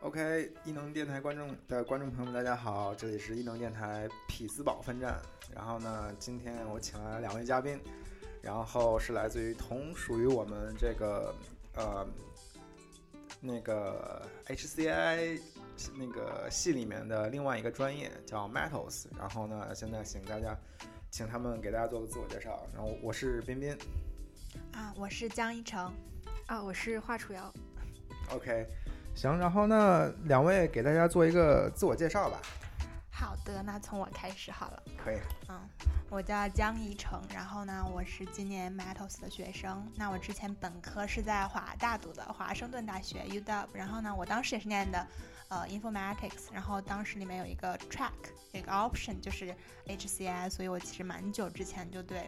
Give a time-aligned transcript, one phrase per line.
[0.00, 5.20] OK，异能电台观众的观众朋友们，大家好，这里是异能电台匹兹堡分站。
[5.52, 7.80] 然后呢，今天我请来了两位嘉宾，
[8.42, 11.34] 然后是来自于同属于我们这个
[11.74, 12.06] 呃
[13.40, 15.40] 那个 HCI
[15.96, 19.06] 那个系里面的另外一个专业叫 Metals。
[19.18, 20.56] 然后呢，现在请大家
[21.10, 22.64] 请他们给大家做个自我介绍。
[22.72, 23.76] 然后我是彬彬
[24.76, 25.92] 啊，我是江一成
[26.46, 27.52] 啊，我是华楚瑶。
[28.34, 28.66] OK。
[29.14, 32.40] 行，然后呢，两位给大家做一个自我介绍吧。
[33.12, 34.82] 好的，那从我开始好了。
[34.96, 35.18] 可以。
[35.48, 35.60] 嗯，
[36.10, 39.88] 我叫江一成，然后呢，我是今年 Metals 的学生。
[39.94, 43.68] 那我之前本科是在华大读的，华盛顿大学 UW。
[43.72, 45.06] 然后呢，我当时也是念的
[45.48, 48.10] 呃 Informatics，然后当时里面有一个 track，
[48.50, 49.54] 有一个 option 就是
[49.86, 52.26] HCI，所以我其实蛮久之前就对。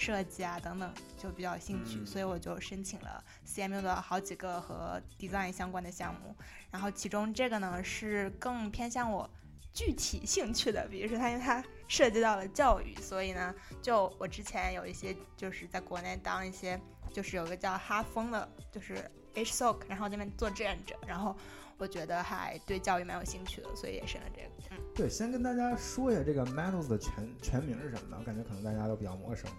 [0.00, 6.34] 设计啊等等就比较有兴趣，嗯、所以我就申请了 CMU 的好几个和 design 相关的项目。
[6.70, 9.28] 然后其中这个呢是更偏向我
[9.74, 16.80] 具体兴趣的，比如说它因为它涉及到了教育，所以呢就我之前有一些就是在国内当一些
[17.12, 21.36] 就是有个叫哈风的，就是 HSOC，然后那边做志愿者，然后
[21.76, 24.48] 我觉得还对教育蛮有兴趣的，所以也申了这个。
[24.70, 28.16] 嗯，对，先跟大家说一下这个 Metals 的全全名是什么呢？
[28.18, 29.50] 我感觉可能大家都比较陌生。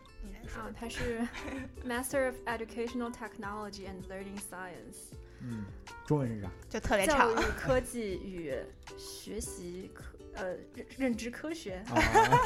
[0.56, 1.20] 啊，他是
[1.88, 5.16] Master of Educational Technology and Learning Science。
[5.40, 5.66] 嗯，
[6.06, 6.50] 中文是啥？
[6.70, 7.34] 就特别长。
[7.34, 8.54] 教育科技与
[8.98, 11.84] 学习科呃认认知科学。
[11.88, 11.96] 啊、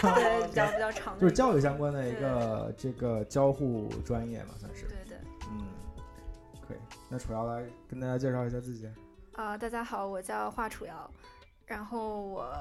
[0.01, 1.19] 对， 比较比较长。
[1.19, 4.85] 就是教育相关的一个这个交互专业嘛，算是。
[4.85, 5.17] 对对。
[5.51, 5.67] 嗯，
[6.65, 6.77] 可以。
[7.09, 8.87] 那楚瑶来跟大家介绍一下自己。
[9.33, 11.11] 啊、呃，大家好，我叫华楚瑶，
[11.65, 12.55] 然后我。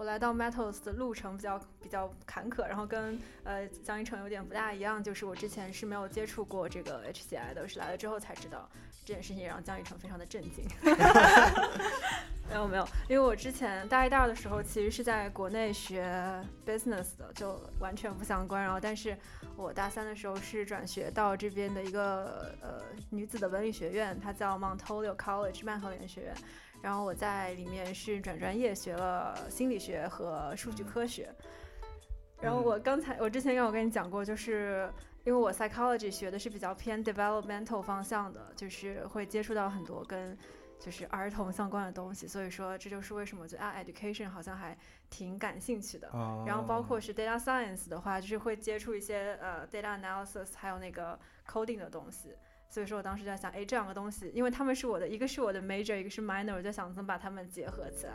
[0.00, 8.66] 我来到 Metals 的路程比较比较坎坷，然后跟呃江一成有点不大一样，就是我之前是没有接触过这个 HCI 的，是来了之后才知道
[9.04, 10.64] 这件事情，也让江一成非常的震惊。
[12.48, 16.02] 没有没有，因为我之前大一、大二的时候其实是在国内学
[16.64, 18.62] business 的，就完全不相关。
[18.62, 19.14] 然后，但是
[19.54, 22.80] 我大三的时候是转学到这边的一个呃
[23.10, 26.34] 女子的文理学院，它叫 Montolio College 曼荷联学院。
[26.82, 31.32] 然后我在里面是转专业学了心理学和数据科学。
[32.40, 34.90] 然后我刚才我之前让我跟你讲过，就是
[35.24, 40.34] 因为我 psychology 学的是比较偏 developmental 方向的，就是会接触到很多跟
[40.78, 44.74] 就是儿童相关的东西，所以说这就是为什么我觉得啊 education 好像还
[45.10, 46.08] 挺感兴趣的。
[46.14, 52.34] 哦、然后包括是 data science 的话，就是会接触一些呃 data analysis 还有那个 coding 的东西。
[52.70, 58.12] 所以说我当时在想，哎，这两个东西，因为他们是我的，一个是我的 major，一个是 minor，我就想怎么把它们结合起来。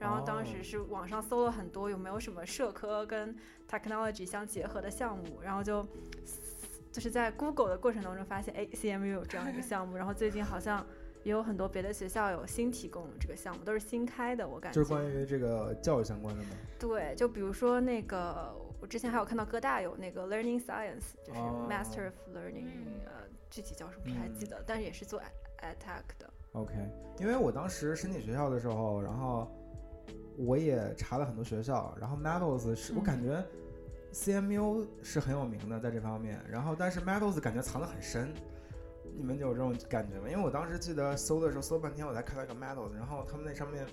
[0.00, 3.36] 然后当时是网上搜了很多有没有什么社科跟
[3.68, 5.86] technology 相结合的项目，然后就
[6.90, 10.86] 就是在 Google 的过程当中发现，哎，CMU 有这样一个项目，然后最近好像
[11.22, 14.76] 也有很多别的学校有新提供这个项目，都是新开的，我感觉。
[14.76, 16.50] 就是关于这个教育相关的吗？
[16.78, 23.27] 对，就比如说那个，我之前还有看到哥大有那个 Learning Science，就是 Master of Learning，、嗯、呃。
[23.50, 25.20] 具体叫什么不太记得，嗯、但是也是做
[25.58, 26.30] attack 的。
[26.52, 26.72] OK，
[27.18, 29.50] 因为我当时申请学校的时候，然后
[30.36, 33.44] 我也查了很多学校，然后 Metals 是、嗯、我感觉
[34.12, 38.32] CMU 是很有名的在这方面，然后但是 Metals 感觉藏得很深。
[39.16, 40.28] 你们有这种感觉吗？
[40.30, 43.84] 因为我当时记得搜的时候搜半天，我才看到一个 Metals，然后他们那上面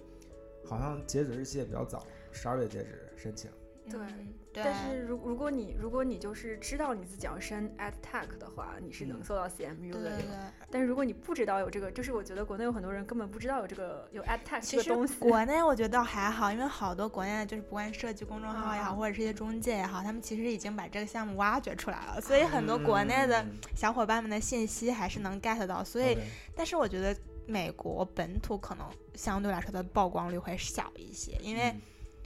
[0.64, 3.50] 好像截止日期也比较早，十二月截止申请。
[3.90, 10.02] 对，嗯、对但是如如果你如果你就是知道你自己要升 AdTech 的话，你是能搜到 CMU 的。
[10.02, 10.38] 对对对。
[10.72, 15.16] 但是如果你不知道有这个，就是我觉得国内有很多人根本不知道有这个有 AdTech 这个东西。
[15.16, 23.46] 国内我觉得倒还好，因为好多国内的就是不管设计公众号也好，嗯、或者是一些中介也好，他们其实已经把这个项目挖掘出来了，所以很多国内的
[23.76, 25.84] 小伙伴们的信息还是能 get 到。
[25.84, 26.18] 所以.
[26.56, 31.70] 但是我觉得美国本土可能相对来说的曝光率会小一些，因为。
[31.70, 31.82] 嗯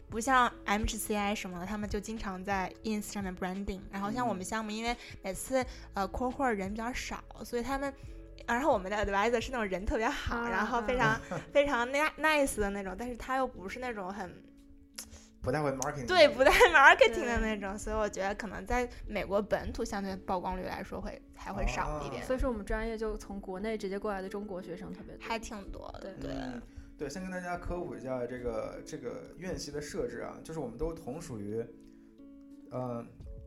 [0.09, 3.81] 不像 MHCI 什么的，他们就经常在 ins 上面 branding。
[3.92, 7.94] 然后像我们项目，因为每次呃 cohort 人比较少，所以他们，
[8.48, 11.19] 然后我们的 advisor 是那种人特别好，啊、然后非常、
[11.51, 14.44] 非常 nice 的那种，但是他又不是那种很
[15.42, 22.24] 不太会 marketing， 对，不太 marketing 的那种，所以我觉得可能在美国本土相对曝光率来说会还会少一点。
[22.24, 22.25] 哦。
[22.25, 26.30] 所以说我们专业就从国内直接过来的中国学生特别多，还挺多的，对。
[26.30, 26.31] 对。
[26.31, 26.62] 嗯
[27.00, 31.66] 对，先跟大家科普一下这个这个院系的设置啊，就是我们都同属于，
[32.72, 33.04] 呃，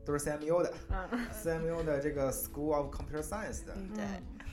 [0.06, 4.04] 都是 CMU 的、嗯、，CMU 的这个 School of Computer Science 的，嗯、对，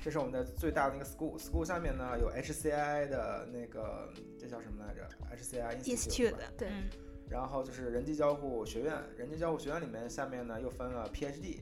[0.03, 6.67] 这是我们的最大的一个 school，school 下面呢有 HCI 的那个这叫什么来着？HCI Institute 的，对。
[6.67, 6.89] 嗯
[7.29, 11.59] 然后就是人机交互学院，人机交互学院里面下面呢又分了 PhD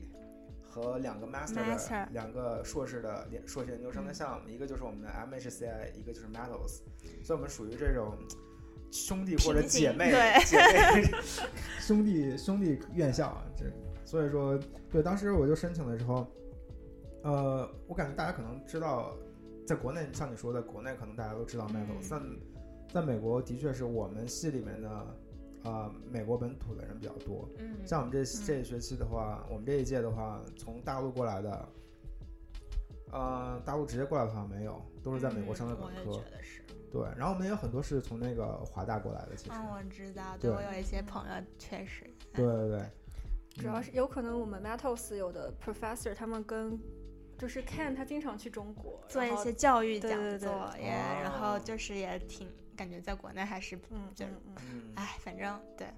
[0.68, 6.80] 和两个 master 的 Master 两个硕士的研硕士研究生的项目，一个就是我们的 MHCI，一个就是 Metals，
[7.24, 8.16] 所以我们属于这种
[8.92, 10.12] 兄弟或者姐妹
[10.44, 11.02] 姐妹
[11.80, 13.64] 兄弟兄弟院校啊，这
[14.04, 14.58] 所以说
[14.90, 16.26] 对，当时我就申请的时候，
[17.22, 19.16] 呃，我感觉大家可能知道，
[19.66, 22.22] 在国内像你说的，国内可能大家都知道 Metals，、但
[22.92, 25.16] 在美国的确是我们系里面的。
[25.64, 31.68] 呃，美国本土的人比较多，嗯，像我们这这一学期的话，我们这一届的话，从大陆过来的，
[33.12, 36.12] 呃，大陆直接过来的好像没有，都是在美国上的本嗯我也科。
[36.12, 36.62] 觉得是。
[36.90, 39.50] 对，然后我们也有很多是从那个华大过来的，其实。
[39.52, 42.04] 嗯，我知道，对对我有一些朋友确实。
[42.32, 42.82] 对对对。
[43.56, 46.78] 主要嗯是有可能我们 Metals 有的 professor 他们跟
[47.36, 55.88] 就是 Ken 他经常去中国做一些教育讲座，也然哦后就是也挺感觉在国内还是，嗯就是嗯，嗯，哎，反正对，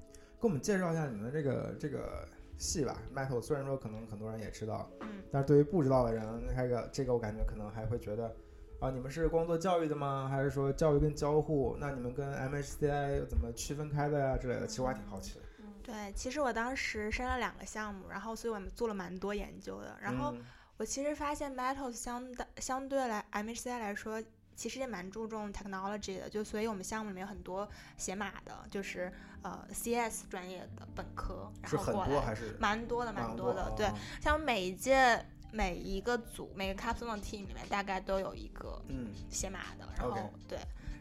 [0.40, 3.42] 给我们介绍一下你们这个这个系吧，Metal。
[3.42, 6.24] 虽然说可能很多人也知道，嗯，但是对于不知道的人，
[6.56, 8.34] 这个这个我感觉可能还会觉得，
[8.80, 10.26] 啊，你们是光做教育的吗？
[10.30, 11.76] 还是说教育跟交互？
[11.78, 14.66] 那你们跟 MHCI 又怎么区分开的呀之类的？
[14.66, 15.40] 其实我还挺好奇的。
[15.82, 19.96] 对，其实我当时申了两个项目，然后所以我们做了蛮多研究的。
[20.00, 20.42] 然后嗯
[20.76, 24.22] 我其实发现 Metals 相的相对来 MHCI 来说，
[24.60, 27.66] 其实也蛮注重 technology 的，就所以我们项目里面有很多
[27.96, 29.10] 写码的，就是
[29.40, 33.86] 呃 CS 专业的本科，然是很后过来多还是蛮多的，蛮多的，对。
[33.86, 40.58] 哦像每一届每一个组每个 capstone team 里面大概都有一个嗯，写码的，然后对，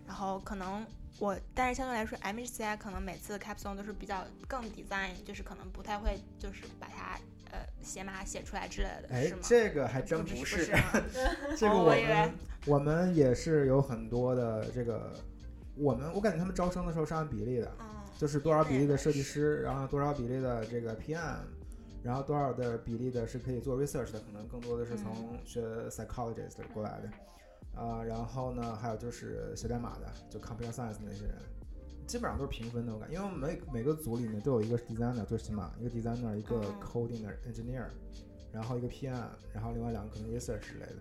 [0.07, 0.87] 然后可能
[1.19, 7.19] 我，但是相对来说，MHCI 可能每次的 capstone 都是比较更 design，就是可能不太会就是把它
[7.51, 10.65] 呃写码写出来之类的，哎这个还真不不是
[11.57, 12.31] 这个我们
[12.65, 15.11] 我们也是有很多的这个，
[15.75, 17.85] 我们我感觉他们招生的时候是按比例的，嗯，
[18.17, 21.37] 就是多少比例的设计师，然后多少比例的这个 PM，
[22.03, 31.35] 然后多少的比例的是可以做 research 的，可能更多的是从学 psychologist 过来的，啊、然后呢，还有就是写代码的，就 computer science 那些人，
[32.09, 37.85] 基本上都是平分的，我感觉，因为每每个组里面都有一个 designer 最起码，一个 designer，一个嗯 coding 的 engineer，
[38.51, 40.95] 然后一个 PM，然后另外两个可能 research 之类的。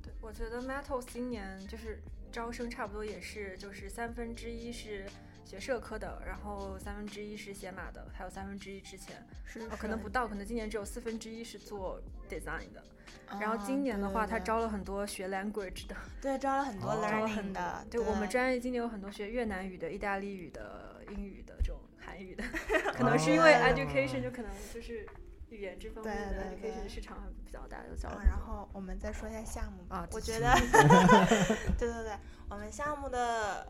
[0.00, 1.98] 对，我觉得 Metals 今年就是
[2.30, 5.06] 招生差不多也是就是三分之一是
[5.44, 10.08] 学社科的，然后三分之一是写码的，还有三分之一之前是哦可能不。
[10.08, 12.82] 到，可能今年只有四分之一是做 design 的。
[13.30, 22.44] 嗯然后今年的话，他招了很多学 language 的，对招了很多 learning 很的，对我们专业今年有很多学越南语的、意大利语的、英语的这种韩语的，
[22.94, 25.06] 可能是因为哦 education 就可能就是
[25.48, 29.96] 语言这方面的对对 education 对市场比较大，就招了啊，然后我们再说一下项目吧。
[29.96, 30.52] 啊我觉得，
[31.78, 32.16] 对对对，
[32.50, 33.66] 我们项目的，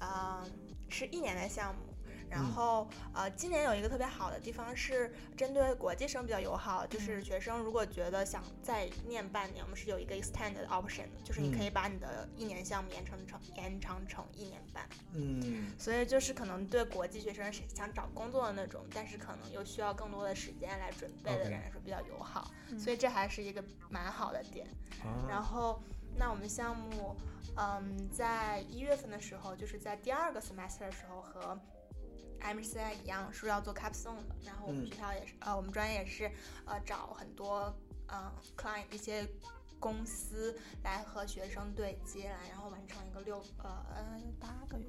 [0.00, 0.44] 呃，
[0.88, 1.80] 是一年的项目。
[2.30, 2.44] 然嗯。
[2.52, 7.24] 后，呃，今年有一个特别好的地方是针对国际生比较友好，就是嗯。
[7.24, 11.64] 学生如果觉得想再念半年，我们是有一个 extended option 的，就是你可嗯。
[11.64, 14.86] 以把你的一年项目延长成延长成一年半。
[15.14, 15.72] 嗯。
[15.78, 22.78] 所以就是可能对国际学生是想找工作的那种，但是可能又需要更多的时间来准备的人来说比较友好，嗯。
[22.78, 24.66] 所以这还是一个蛮好的点。
[25.26, 25.82] 然啊，后，
[26.16, 27.16] 那我们项目，
[27.56, 31.58] 嗯，在一月份的时候，就是在第二个 semester 的时候和
[32.40, 36.30] MCI 一样是要做 capstone 的，然后我们嗯学校也是，呃，我们专业也是，
[36.66, 37.74] 呃，找很多，
[38.08, 39.28] 嗯、client 一些
[39.80, 44.86] 公司来和学生对接来，然后完成一个六，呃，呃八个月。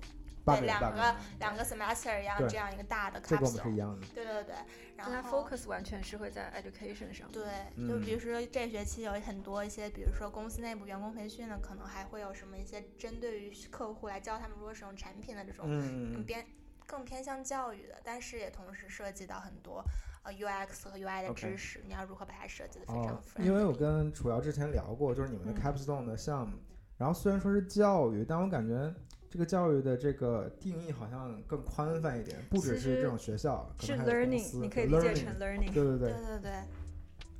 [0.57, 4.07] 对，两个两个 semester 一样这样一个大的这跟我们是 capsule，一样的。
[4.13, 4.55] 对对对，
[4.97, 7.31] 然但它后 focus 完全是会在 education 上。
[7.31, 7.43] 对，
[7.75, 16.45] 嗯就比如说这学期有很多一些，比如说公司内部员工培训呢，可能还会有什么一些针对于客户来教他们如何使用产品的这种嗯更偏
[16.85, 19.83] 更偏向教育的，但是也同时涉及到很多
[20.23, 23.45] 呃 UX 和 UI 的知识，你要如何把它设计的非哦常。
[23.45, 26.57] 因为我跟楚瑶之前聊过，就是你们的嗯 capstone 的项目，
[26.97, 28.91] 然后虽然说是教育，但我感觉
[29.29, 35.71] 这个教育的这个定义好像更宽泛一点，不只是这种学校，可是能还有公 learning，司你可以理解成 learning。
[35.71, 36.51] 对对对对对对，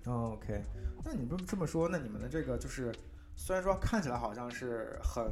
[0.05, 0.63] 哦，OK。
[1.03, 2.93] 那你不这么说，那你们的这个就是
[3.35, 5.31] 虽然说看起来好像是很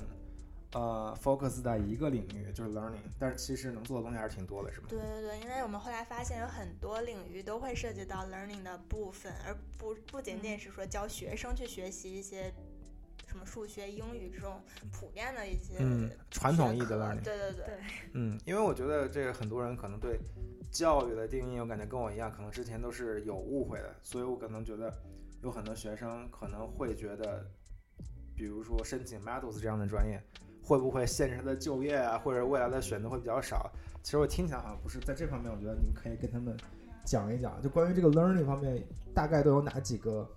[0.73, 4.87] 呃 focus 在一个领域，就是 learning，但是其实能做的东西还是挺多的，是吗？
[4.89, 12.51] 对对对，因为我们后来发现有很多领域都会涉及到 learning 的部分，而不不仅仅是说教学生去学习一些
[13.27, 14.59] 什么数学、英语这种
[14.91, 17.75] 普遍的一些嗯传统意义的对对对，对。
[18.13, 20.19] 嗯，因为我觉得这个很多人可能对
[20.71, 24.91] 教育的定义，我感觉跟我一样，可能之前都是有误会的，所以我可能觉得
[25.43, 27.45] 有很多学生可能会觉得，
[28.35, 30.21] 比如说申请 Metals 这样的专业，
[30.63, 33.69] 会不会限制他的就业啊，或者未来的选择会比较少？
[34.03, 36.57] 其实我听起来好像不是，在这方面，我觉得你们可以跟他们
[37.05, 38.81] 讲一讲，就关于这个 learning 方面，
[39.13, 40.29] 大概都有哪几个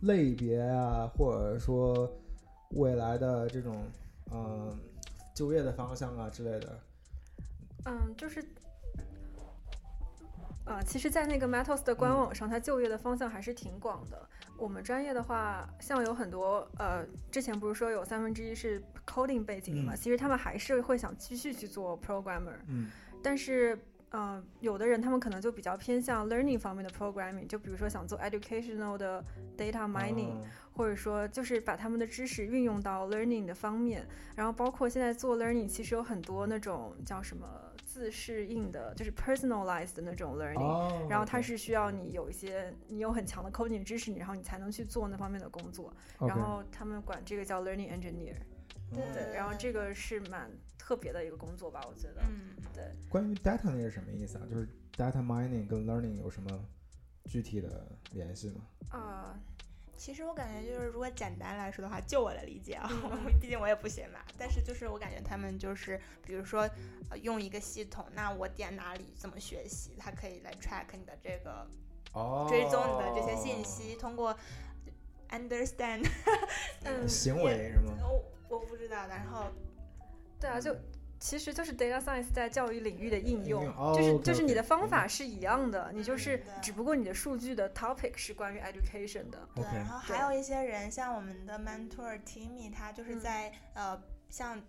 [0.00, 2.10] 类别啊，或者说
[2.70, 3.84] 未来的这种
[4.32, 4.78] 嗯
[5.34, 6.80] 就业的方向啊之类的。
[7.86, 8.44] 嗯，就是，
[10.64, 14.28] 呃，其实，在那个 Metals 的官网上，它就业的方向还是挺广的。
[14.58, 22.90] 我们专业的话，像有很多呃，之前不是说有三分之一是 coding 背景的嘛，嗯其实他们还是会想继续去做 programmer，嗯
[23.22, 23.78] 但是。
[24.10, 29.24] 呃，有的人他们可能就比较偏向 learning 方面的 programming，就比如说想做 educational 的
[29.56, 30.42] data mining，、哦。
[30.72, 37.46] 或者说就是把他们的知识运用到 learning 的方面，然后包括现在做 learning，其实有很多那种叫什么
[37.84, 45.92] 自适应的，就是 personalized 的那种 learning，、哦，然后它是需要你有一些你有很强的 coding 知识，然后你才能去做那方面的工作。
[46.18, 48.36] 然后他们管这个叫 learning engineer，
[48.90, 54.46] 对对，然后这个是蛮特别的一个工作吧，我觉得，嗯，对，关于 data 那是什么意思啊？
[54.50, 56.64] 就是 data mining 跟 learning 有什么
[57.24, 58.66] 具体的联系吗？
[58.90, 59.38] 啊、
[59.96, 63.30] 其实我感觉就是，如果简单来说的话，就我的理解啊，嗯。
[63.40, 66.68] 毕竟我也不写嘛，但是就是我感觉他们就是，比如说、
[67.10, 71.66] 呃、用一个系统，那我点哪里怎么学习，它可以来 track 你的这个
[72.12, 74.36] 哦，追踪你的这些信息，通过
[75.30, 76.06] understand，
[76.84, 77.96] 嗯， 行为是吗？
[78.02, 79.46] 我我不知道的，然后
[80.40, 80.76] 对啊，就
[81.18, 89.46] 其实就是 data science 在教育领域的应用，应用哦就是、就是你的方法是一样的，你就是嗯只不过你的数据的 topic 是关于 education 的。
[89.54, 93.20] 对然后还有一些人，像我们的 mentor Timmy，他就是嗯。
[93.20, 94.62] 在、呃像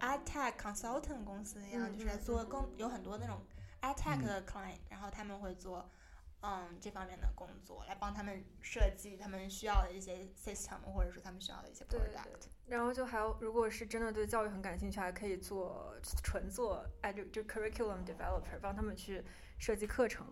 [0.00, 3.40] iTech consultant 公司一样，嗯就是做更有很多那种
[3.80, 4.24] iTech 嗯。
[4.26, 5.88] 的 client，、然后他们会做
[6.46, 12.48] 嗯这方面的工作，来帮他们设计他们需要的一些 system，或者是他们需要的一些对 product。
[12.66, 19.24] 然后就还有，如果是真的对教育很感兴趣，还可以做纯做 edu 就 curriculum developer，帮他们去
[19.58, 20.26] 设计课程。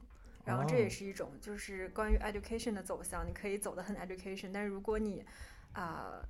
[0.44, 5.24] 然后这也哦是一种就是关于 education 的走向，你可以走得很 education，但是如果你
[5.72, 6.20] 啊、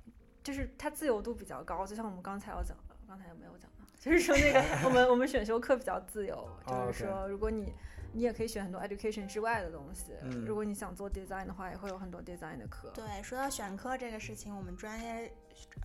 [0.41, 3.85] 就是它自由度比较高，就像我们刚才要讲的，刚才有没有讲到？
[3.99, 6.35] 就是说那个 我们我们选修课比较自由，
[6.67, 7.73] 就哦是说如果你
[8.13, 10.13] 你也可以选很多 education 之外的东西。
[10.21, 12.91] 嗯如果你想做 design 的话，也会有很多 design 的课。
[12.93, 15.31] 对，说到选课这个事情，我们专业，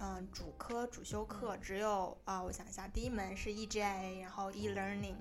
[0.00, 5.16] 嗯、主科主修课只有啊、我想一下，第一门是 E EGIA，然后 e-learning。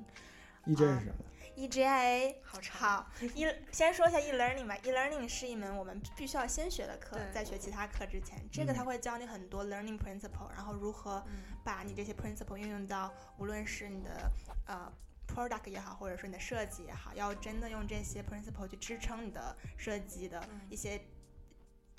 [0.66, 1.16] EJ 是什么
[1.56, 4.76] ？EGIA 好长好，e 先说一下 e-learning 吧。
[4.84, 14.30] e-learning 是一门我们必须要先学的课对，在学其他课之前，这个它嗯会教你很多 learning principle，然后如何嗯把你这些 principle 运用到无论是你的
[14.66, 14.92] 呃
[15.28, 20.62] product 也好，或者说你的设计也好，要真的用这些 principle 去支撑你的设计的嗯。
[20.70, 21.00] 一些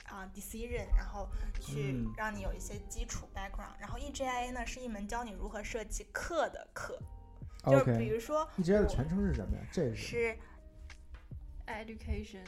[0.04, 1.28] 啊、decision，然后
[1.60, 2.12] 去嗯。
[2.16, 3.78] 让你有一些基础 background。
[3.78, 6.98] 然后 EGIA 呢是一门教你如何设计课的课，
[7.64, 9.62] 就是比如说 EJ 的全称是什么呀？
[9.70, 9.96] 这是。
[9.96, 10.38] 是
[11.66, 12.44] Education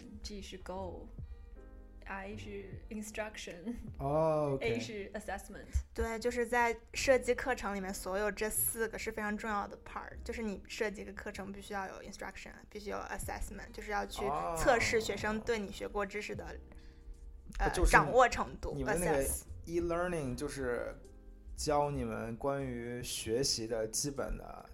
[2.10, 3.74] G 是 instruction，A、
[4.04, 5.66] 哦 OK，是 assessment。
[5.94, 10.12] 对，就是在设计课程里面，所有这四个是非常重要的 part。
[10.24, 14.24] 就是你设计一个课程，必须要有 instruction，必须有 assessment，就是要去
[14.56, 16.58] 测试学生对你学过知识的、
[17.58, 18.72] 呃、就是掌握程度。
[18.74, 19.24] 你们那个
[19.66, 20.94] e-learning 就是
[21.56, 24.66] 教你们关于学习的基本的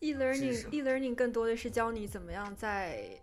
[0.00, 3.18] e-learning 知识 e-learning 更多的是教你怎么样在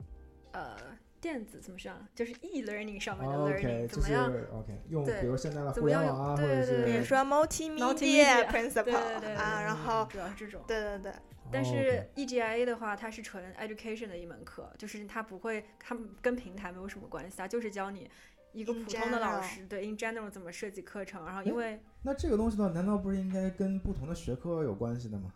[0.53, 0.75] 呃
[1.21, 4.31] 电子怎么上，就是 e-learning 上面的 learning、怎么样？
[4.31, 5.21] 是 OK，用对。
[5.21, 6.01] 比如现在的怎么样？
[6.01, 10.61] 互联网啊，或者有对对是比如说 multimedia principle 对对对啊，然后主要是这种。
[10.67, 11.13] 对对对，
[11.51, 18.09] 但哦是 E EGIA 的话，它是纯 education 的一门课，就是它不会，它跟平台没有什么关系，它就是教你
[18.53, 25.33] 一个普通的老师对 in general 怎么设计课程，然后因为那这个东西的话，难道不是应该跟不同的学科有关系的吗？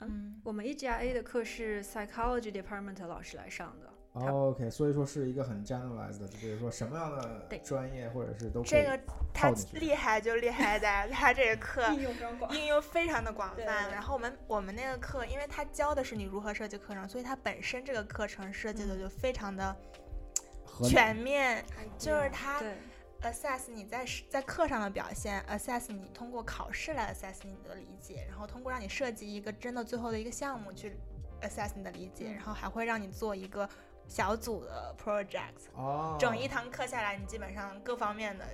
[0.00, 8.98] 嗯，我们 EGIA 的课是 psychology department 的老师来上的，他哦 OK，所以说是一个很 generalized 的，就比如说什么样的专业或者是都可以这个
[9.34, 12.56] 它厉害就厉害在 它这个课应用非常广。
[12.56, 13.88] 应用非常的广对泛。
[13.88, 13.92] 对。
[13.92, 19.00] 然后我们我们那个课，因为它教的是你如何设计课程，所以它本身这个课程设计的嗯。
[19.00, 19.76] 就非常的
[20.84, 21.62] 全面，
[21.98, 22.62] 就是它
[23.22, 30.96] assess 你在在课上的表现，assess 你通过考试来 assess 你的理解，然后通过让你设计一个真的最后的一个项目去
[31.42, 32.34] assess 你的理解，嗯。
[32.34, 33.68] 然后还会让你做一个
[34.08, 35.68] 小组的 project。
[35.74, 38.44] 哦，整一堂课下来，你基本上各方面的，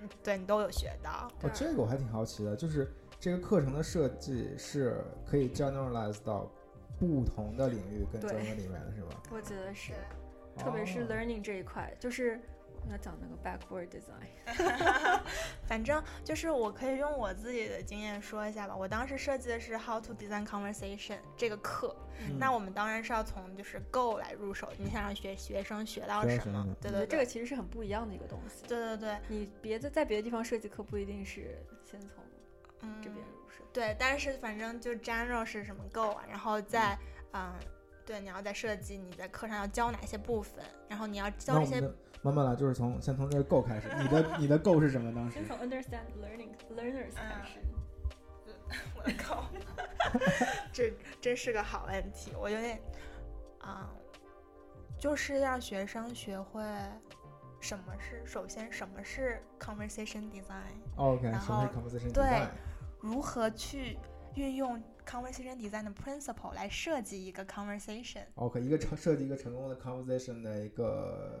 [0.00, 1.30] 嗯对你都有学到。
[1.42, 6.50] 哦，这个我还挺好奇的，就是这个课程的设计是可以 generalize 到
[6.98, 9.22] 不同的领域跟对专业里面的是吧？
[9.30, 9.92] 我觉得是，
[10.56, 12.40] 特别是哦 learning 这一块，就是
[12.90, 14.26] 要讲那个 backward design。
[15.66, 18.76] 反正就是我可以用我自己的经验说一下吧。
[18.76, 24.68] 我当时设计的是 How to Design Conversation 这个课，嗯那我们当然是要从就是 Go 来入手。
[24.78, 26.66] 你想让学学生学到什么？
[26.80, 28.66] 对对这个其实是很不一样的一个东西。
[28.66, 32.24] 对对对，你别的在别的地方设计课不一定是先从
[32.82, 33.64] 嗯，这边入手。
[33.72, 36.98] 对，但是反正就 general 是什么 Go 啊，然后再
[37.32, 37.52] 嗯。
[38.06, 41.82] 对，你要在设计你在课上要教哪些部分，然后你要教这些
[42.26, 43.88] 慢慢来，就是从先从这个 Go 开始。
[44.02, 45.14] 你的你的 Go 是什么？
[45.14, 47.60] 当时先从 understand learning learners 开嗯始。
[48.96, 49.44] 我的靠，
[50.72, 52.80] 这真是个好问题，我有点，
[53.60, 53.88] 啊、
[54.98, 56.64] 就是让学生学会
[57.60, 62.48] 什么是，首先什么是 conversation design，OK，然什么是后 conversation 对 design？
[62.98, 63.96] 如何去
[64.34, 68.24] 运用 conversation design 的 principle 来设计一个 conversation。
[68.34, 71.40] OK，一个成设计一个成功的 conversation 的一个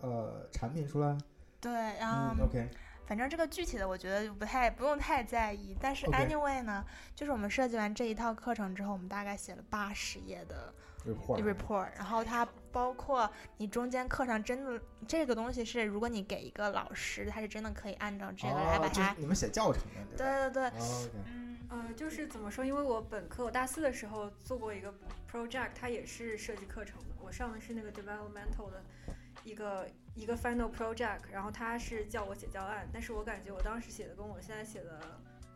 [0.00, 1.16] 呃产品出来。
[1.60, 2.68] 对，嗯嗯，，OK，
[3.06, 10.72] 反正这个具体的我觉得就不太不用太在意，但是 anyway 呢就是我们设计完这一套课程之后，我们大概写了八十页的
[11.06, 20.50] report report，然后它包括你中间课上真的这个东西是，如果你给一个老师，他是真的可以按照这个来把它是，你们写教程的，对吧？
[20.50, 20.72] 对对
[21.26, 22.64] 嗯呃，就是怎么说？
[22.64, 24.92] 因为我本科我大四的时候做过一个
[25.30, 27.04] project，它也是设计课程的。
[27.20, 28.82] 我上的是那个 developmental 的
[29.44, 35.00] 一个一个 final project，然后他是叫我写教案，但是我感觉我当时写的跟我现在写的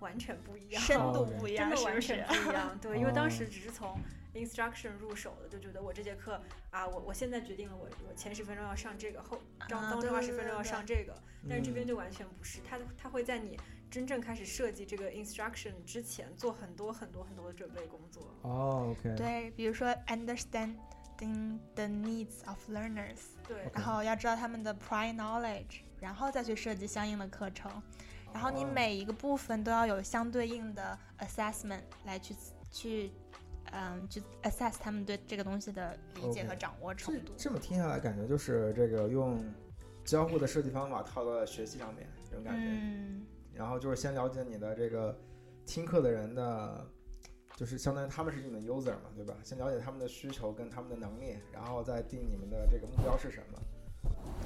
[0.01, 2.27] 完全不一样，深度哦不一样，真的完全？
[2.27, 2.79] 不一样。
[2.83, 3.99] 对，因为当哦时只是从
[4.35, 11.15] instruction 入手的，就觉得我这节课啊，我我现在决定了我，我前十分钟要上这个，后当啊当中二十分钟要对对对对上这个，
[11.49, 13.59] 但是这边嗯就完全不是，他他会在你
[13.91, 18.23] 真正开始设计这个 instruction 之前做很多很多很多的准备工作。
[18.43, 19.87] 哦，OK，对，比如说
[21.25, 27.71] understanding the needs of learners，对然后要知道他们的 prior knowledge，然后再去设计相应的课程。
[28.33, 32.35] 然后你哦每一个部分都要有相对应的 assessment 来去
[32.71, 33.13] 去，
[33.71, 37.33] 嗯，去 assess 他们对这个东西的理解和掌握程度。
[37.37, 39.45] 这么听下来，感觉就是这个用
[40.05, 42.67] 交互的设计方法套到了学习上面，这种感觉。
[42.67, 45.17] 嗯，然后就是先了解你的这个
[45.65, 46.85] 听课的人的，
[47.57, 49.35] 就是相当于他们是你们 user 嘛，对吧？
[49.45, 53.59] 先了解他们的需求跟他们的能力，然后再定你们的这个目标是什么。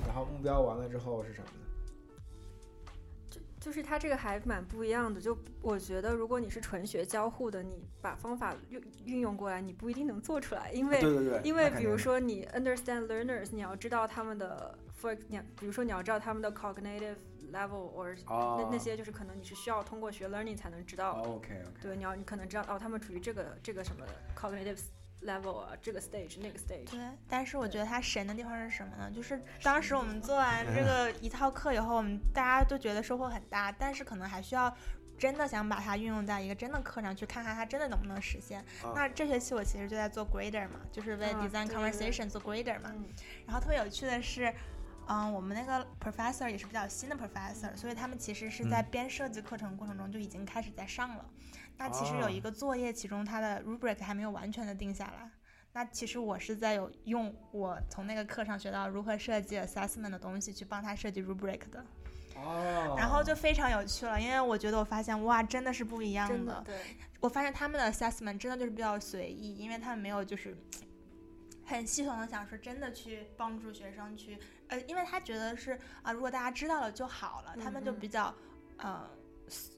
[0.06, 1.64] 然后目标完了之后是什么呢？
[3.58, 5.20] 就是它这个还蛮不一样的。
[5.20, 17.16] 就我觉得，如果你是纯学交互的，你把方法运运用过来，你不一定能做出来，因为对对对，因为比如说你 understand learners，你要知道他们的 for 你要比如说你要知道他们的 cognitive
[17.52, 21.20] level or 哦那那些就是可能你是需要通过学 learning 才能知道。
[21.22, 24.04] OK OK，对，你要你可能知道哦，他们处于这个这个什么
[24.37, 24.80] cognitive
[25.22, 26.90] level 啊，这个 stage 那个 stage。
[26.90, 27.00] 对。
[27.28, 29.11] 但是我觉得它神的地方是什么呢？
[29.11, 34.74] 就是当时我们做完这个一套课以后，我们大家都觉得收获很大，但是可能还需要。
[35.18, 38.61] 真的想把它运用在一个真的课上去看看它真的能不能实现。
[38.84, 42.92] 啊那这学期我其实就在做 grader 嘛，就是为啊 design conversation 做 grader 嘛。
[42.94, 43.04] 嗯，
[43.44, 44.54] 然后特别有趣的是，
[45.08, 51.24] 嗯，我们那个 professor 也是比较新的 professor，所以他们其实是在嗯边设计课程过程中就已经开始在上了。
[51.76, 55.30] 那其实哦有一个作业，其中它的 rubric 还没有完全的定下来。
[55.72, 61.84] 那其实我是在有用我从那个课上学到如何设计 assessment 的东西去帮他设计 rubric 的，
[62.36, 66.74] 哦，然后就非常有趣了，因为我觉得我发现哇，真的是不一样真的对，
[67.20, 70.56] 我发现他们的 assessment 真的就是比较随意，因为他们没有就是
[71.64, 74.38] 很系统的想说真的去帮助学生去，
[74.68, 78.35] 呃，因为他觉得是啊、如果大家知道了就好了，他们就嗯嗯比较
[78.76, 79.09] 呃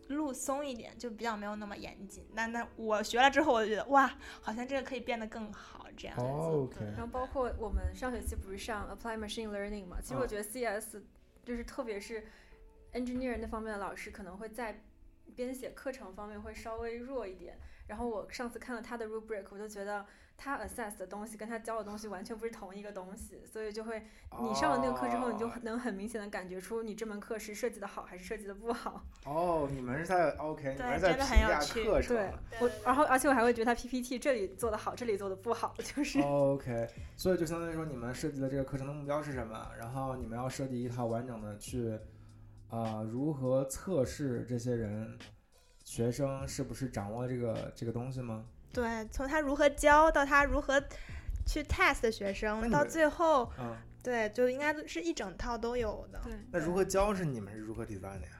[0.09, 2.27] 路松一点，就比较没有那么严谨。
[2.33, 10.97] 那那我学了之后，我就觉得哇，好像这个可以变得更好，这样 OK 然后包括我们上学期不是上 apply machine learning 嘛，其实我嗯觉得 CS
[11.45, 12.27] 就是特别是
[12.93, 14.83] engineer 那方面的老师可能会在
[15.37, 17.57] 编写课程方面会稍微弱一点。
[17.87, 20.05] 然后我上次看了他的 rubric，我就觉得
[20.43, 24.03] 他 assess 的东西跟他教的东西完全不是同一个东西，所以就会
[24.41, 29.05] 你上了那个课之后，你就哦能很明显的感觉出你这门课是设计的好还是设计的不好。
[29.27, 32.17] 哦，你们是在 OK，你对们是在评价很有趣课程。
[32.17, 36.19] 对，我然后而且我还会觉得他 PPT 这里做的好，这里做的不好，就是。
[36.23, 39.71] OK，所以就相当于说，你们设计的这个课程的目标是什么？
[39.79, 41.99] 然后你们要设计一套完整的去，
[42.69, 45.19] 啊、如何测试这些人
[45.85, 48.47] 学生是不是掌握这个这个东西吗？
[48.73, 50.83] 对，从他如何教到他如何
[51.47, 56.21] 去 test 学生，到最后，嗯，对，就应该是一整套都有的。
[56.23, 58.33] 对，那如何教是你们是如何 design 的呀？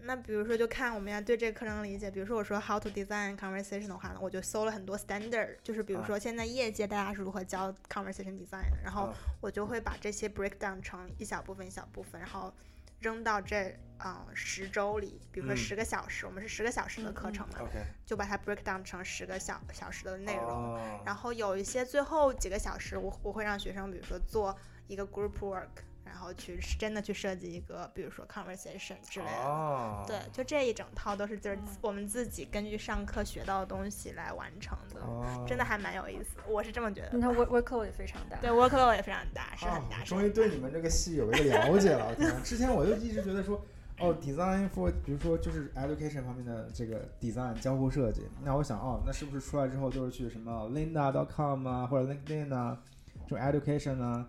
[0.00, 2.10] 那比如说，就看我们要对这个课程理解。
[2.10, 12.54] 比如说，我说 how to design conversation 的话呢，我就搜了很多 standard，就是比如说现在业界大家是如何教 conversation design 的，然后我就会把这些 break down 成一小部分一小部分，然后
[13.00, 17.58] 扔到这啊十周里，比如说十个小时，我们是十个小时的课程嘛，
[18.04, 24.56] 就把它 break down 成十个小小时的内容，然后有一些最后几个小时，我我会让学生，比如说做
[24.86, 25.68] 一个 group work。
[26.08, 35.00] 然后去真的去设计一个，比如说 conversation 之类的，对，就这一整套都是就是我们自己根据上课学到的东西来完成的，
[35.46, 37.18] 真的还蛮有意思，我是这么觉得。
[37.18, 40.02] 那 work workload 也非常大，对 workload 也非常大，是很大。
[40.04, 42.14] 终于对你们这个系有一个了解了。
[42.42, 43.62] 之前我就一直觉得说，
[43.98, 52.80] 哦，design for，比如说就是 education 方面的这个 design 交互设计，那我想哦，那是不是出来之后就是去什么 Linda.com 啊，或者 LinkedIn 啊，
[53.26, 54.26] 这种 education 啊？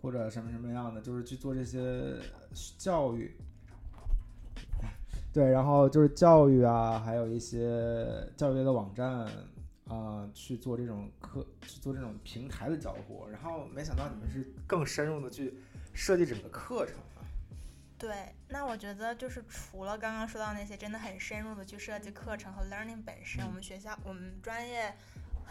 [0.00, 2.16] 或者什么什么样的，就是去做这些
[2.76, 3.36] 教育，
[5.32, 9.26] 对，然后就是教育啊，还有一些教育类的网站
[9.86, 13.28] 啊，去做这种课，去做这种平台的交互。
[13.28, 15.54] 然后没想到你们是更深入的去
[15.92, 17.22] 设计整个课程啊。
[17.96, 24.92] 对，那我觉得就是除了刚刚说到那些真的很深入的去设计课程和 learning 本身，我们学校我们专业。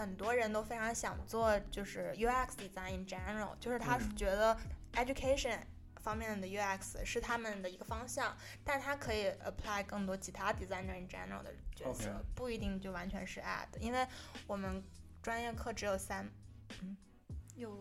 [0.01, 4.57] 很多人都非常想做，就是 UX design in general，就是他觉得
[4.93, 5.59] education
[5.99, 14.07] 方面的 UX 是他们的一个方向，但他可以 apply 更多其他 designer in general 的角色，不一定就完全是 ad，因为
[14.47, 14.83] 我们
[15.21, 16.27] 专业课只有三，
[16.81, 16.97] 嗯，
[17.53, 17.71] 有，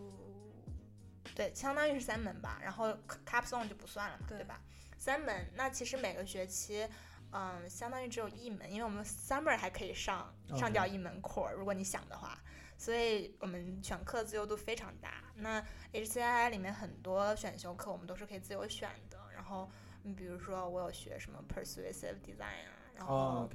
[1.33, 4.61] 对，相当于是三门吧，然后 capstone 就不算了嘛，对吧？
[4.99, 6.87] 三门，那其实每个学期。
[7.31, 12.37] 嗯，相当于只有一门，因为我们 summer 还可以上上掉一门 core，如果你想的话，
[12.77, 15.23] 所以我们选课自由度非常大。
[15.35, 15.63] 那
[15.93, 19.17] HCI 里面很多选修课我们都是可以自由选的。
[19.33, 19.69] 然后，
[20.03, 23.49] 你比如说我有学什么 persuasive design 啊，然后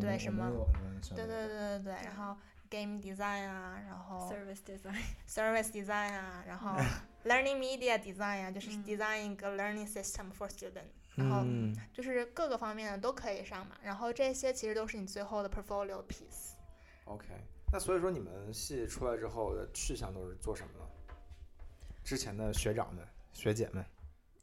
[0.00, 0.66] 对什么，
[1.16, 2.36] 对对对对对，然后
[2.70, 6.76] game design 啊，然后 service design，service design 啊，然后
[7.24, 10.90] learning media design 啊，就是 design 一个 learning system for student。
[11.16, 11.44] 然后
[11.92, 16.54] 就是各个方面的都可以上嘛，然后这些其实都是你最后的 portfolio piece。
[17.04, 17.26] OK，
[17.72, 20.86] 那所以说你们系出来之后的去向都是做什么呢？
[22.02, 23.84] 之前的学长们、学姐们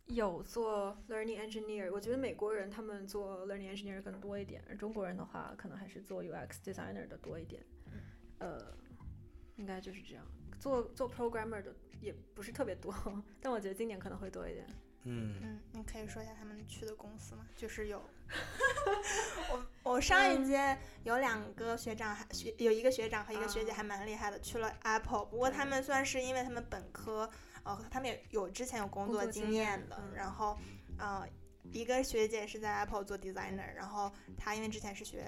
[0.05, 7.63] 有做 learning engineer，我觉得美国人他们做 learning engineer 更多一点，而中国人的话可能还是做 UX designer 的多一点。
[8.39, 8.75] 呃，
[9.57, 10.25] 应该就是这样。
[10.59, 12.93] 做做 programmer 的也不是特别多，
[13.41, 14.65] 但我觉得今年可能会多一点。
[15.03, 17.45] 嗯嗯，你可以说一下他们去的公司吗？
[17.55, 18.01] 就是有，
[19.51, 25.25] 我我上一届有两个学长，还学有一个学长和一个学姐还蛮厉害的，去了 Apple。
[25.25, 27.29] 不过他们算是因为他们本科，
[27.63, 30.01] 呃，他们也有之前有工作经验的。
[30.15, 30.57] 然后，
[30.97, 31.27] 呃，
[31.71, 35.25] 一个学姐是在 Apple 做 designer，然后她因为之前是学。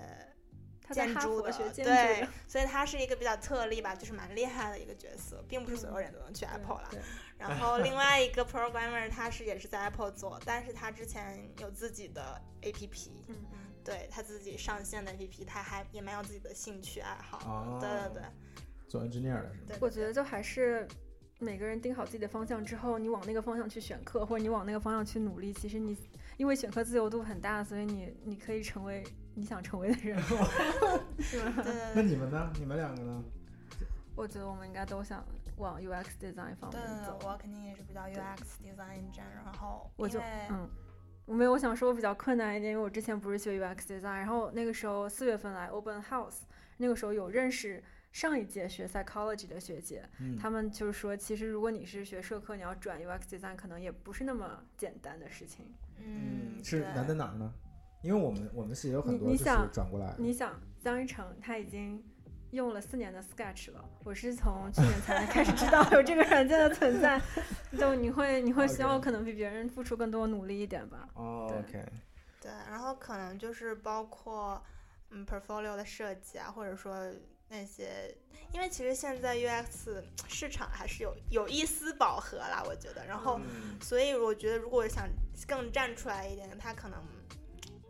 [0.91, 1.49] 建筑的
[1.85, 6.89] 对，所以他是一个比较特例吧，就是蛮厉害的一个角色，并不是所有人都能去 Apple 了。
[7.49, 17.79] 然后另外一个 programmer 他是也是在 Apple 做，但是他之前有自己的 APP，嗯嗯，对他自己上线的 APP，他还也蛮有自己的兴趣爱好。
[17.81, 18.23] 对对对，
[18.87, 19.77] 做 engineer 的是吗？
[19.81, 20.87] 我觉得就还是
[21.39, 25.97] 每个人定好自己的方向之后，你往那个方向去选课，或者你往那个方向去努力，其实你
[26.37, 29.03] 因为选课自由度很大，所以你你可以成为。
[29.33, 30.21] 你想成为的人
[31.17, 31.53] 是吗？
[31.95, 32.51] 那你们呢？
[32.59, 33.23] 你们两个呢？
[34.13, 35.25] 我觉得我们应该都想
[35.61, 37.17] 往 UX design 方面走。
[37.23, 40.19] 我肯定也是比较 UX design 这样，然后我就
[40.49, 40.67] 嗯，
[41.25, 46.41] 我没有，我想说我比较困难一点，因为我之前不是学 UX design，然后那个时候四月份来 Open House，
[46.77, 50.03] 那个时候有认识上一届学 psychology 的学姐，
[50.39, 55.71] 他们就是说，其实如果你是学社科，你要转 UX design 可能也不是那么简单的事情。
[55.97, 57.53] 嗯，是难在哪儿呢？
[58.01, 60.15] 因为我们我们系有很多就是转过来。
[60.17, 62.03] 你想，江一成他已经
[62.51, 67.21] 用了四年的 Sketch 了，我是从去年才开始知道有这个软件的存在。
[67.79, 71.07] 就你会你会希望可能比别人付出更多努力一点吧？
[71.13, 71.83] 哦，OK。
[72.41, 74.61] 对，然后可能就是包括
[75.11, 77.09] 嗯 portfolio 的设计啊，或者说
[77.47, 78.13] 那些，
[78.51, 83.05] 因为其实现在 UX 市场还是有有一丝饱和啦，我觉得。
[83.05, 83.39] 然后，
[83.81, 85.07] 所以我觉得如果想
[85.47, 87.01] 更站出来一点，他可能。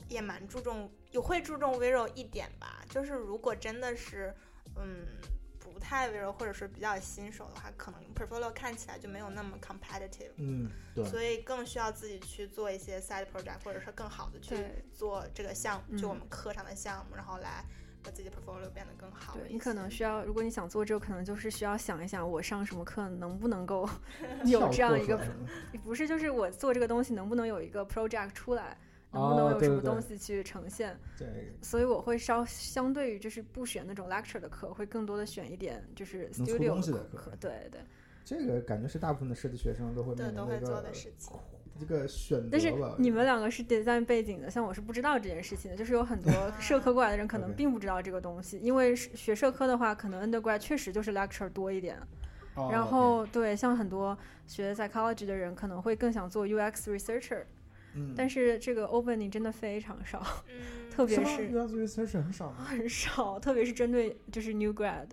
[0.10, 2.84] 也蛮注重，也会注重 visual 一点吧。
[2.90, 4.36] 就是如果真的是，
[4.84, 5.06] 嗯，
[5.60, 10.32] 不太 visual 或者是比较新手的话，可能 portfolio 看起来就没有那么 competitive。
[10.38, 11.04] 嗯，对。
[11.06, 14.56] 所以更需要自己去做一些 side project，或者是更好的去
[14.94, 17.64] 做这个项目，就我们课上的项目，然后来
[18.04, 19.34] 把自己的 portfolio 变得更好。
[19.36, 23.88] 对你可能需要，如果你想做这个，可能就是需要想一想，我上什么课能不能够
[24.46, 25.20] 有这样一个，
[25.84, 28.78] 不是，就是我做这个东西能不能有一个 project 出来。
[29.12, 30.98] 能不能有什么东西去呈现。
[31.18, 37.32] 这个所以我会稍相对于就是不选那种 lecture 的课，会更多的选一点就是 studio 的课课。
[37.40, 37.82] 对对，
[38.24, 41.34] 这个感觉是大部分的设计学生都会对面临的一都会做的个事情。
[41.80, 42.72] 一个选但是。
[42.98, 51.98] 你们两个是 design 背景的，像我是不知道这件事情的，就是有很多社科过来的人可能并不知道这个东西，因为学社科的话，可能 undergrad 确实就是 lecture 多一点，
[52.54, 57.46] 哦然后对像很多学 psychology 的人可能会更想做 UX researcher，
[57.94, 61.30] 嗯，但是这个 opening 真的非常少，嗯， 特别是吗？
[61.38, 61.68] 是 UX
[62.08, 62.64] research 很少吗？
[62.66, 65.08] 很少，特别是针对就是 new grad，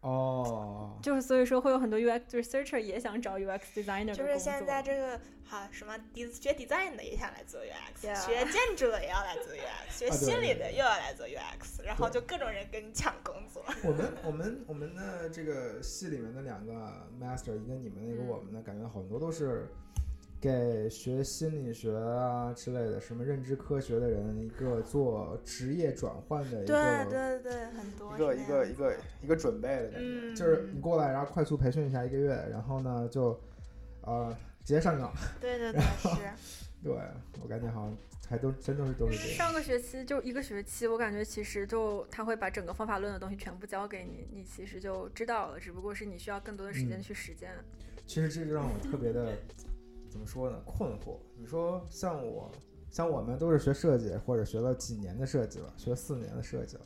[0.00, 11.26] 哦，就是所以说会有很多 UX researcher 也想找 UX designer 的就是现在这个好什么 d 学 design 的也想来做 UX，、Yeah 学建筑的也要来做 UX， 学心理的又要来做
[11.26, 13.64] UX，然后就各种人跟你抢工作。
[13.82, 18.28] 我们我们我们的这个系里面的两个 master，一个你们的，一个嗯。
[18.28, 19.68] 我们的，感觉很多都是
[20.40, 33.38] 给学心理学啊之类的，什么认知科学的人一个做职业转换的一对个对对对，很多一个一个一个一个准备的感觉，嗯就是你过来，然后快速培训一下一个月，然后呢就
[34.02, 35.12] 呃直接上岗。
[35.40, 36.08] 对对对是。
[36.80, 36.92] 对
[37.42, 37.96] 我感觉好像
[38.28, 39.36] 还都真的是都是这样。
[39.36, 47.50] 上个学期就一个学期，我感觉其实就他会把整个方法论的东西全部教给你，你其实就知道了，只不过是你需要更多的时间嗯去实践。
[48.06, 49.36] 其实这就让我特别的
[50.08, 51.18] 怎么说呢困惑。
[51.36, 52.50] 你说像我，
[52.90, 56.82] 像我们都是学设计或者学了几年的设计了，学四年的设计了，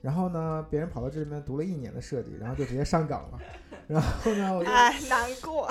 [0.00, 3.38] 然后呢，别人跑到这边读了一年的设计，然后就直接上岗了，
[3.86, 5.70] 然后呢，我就哎，难过。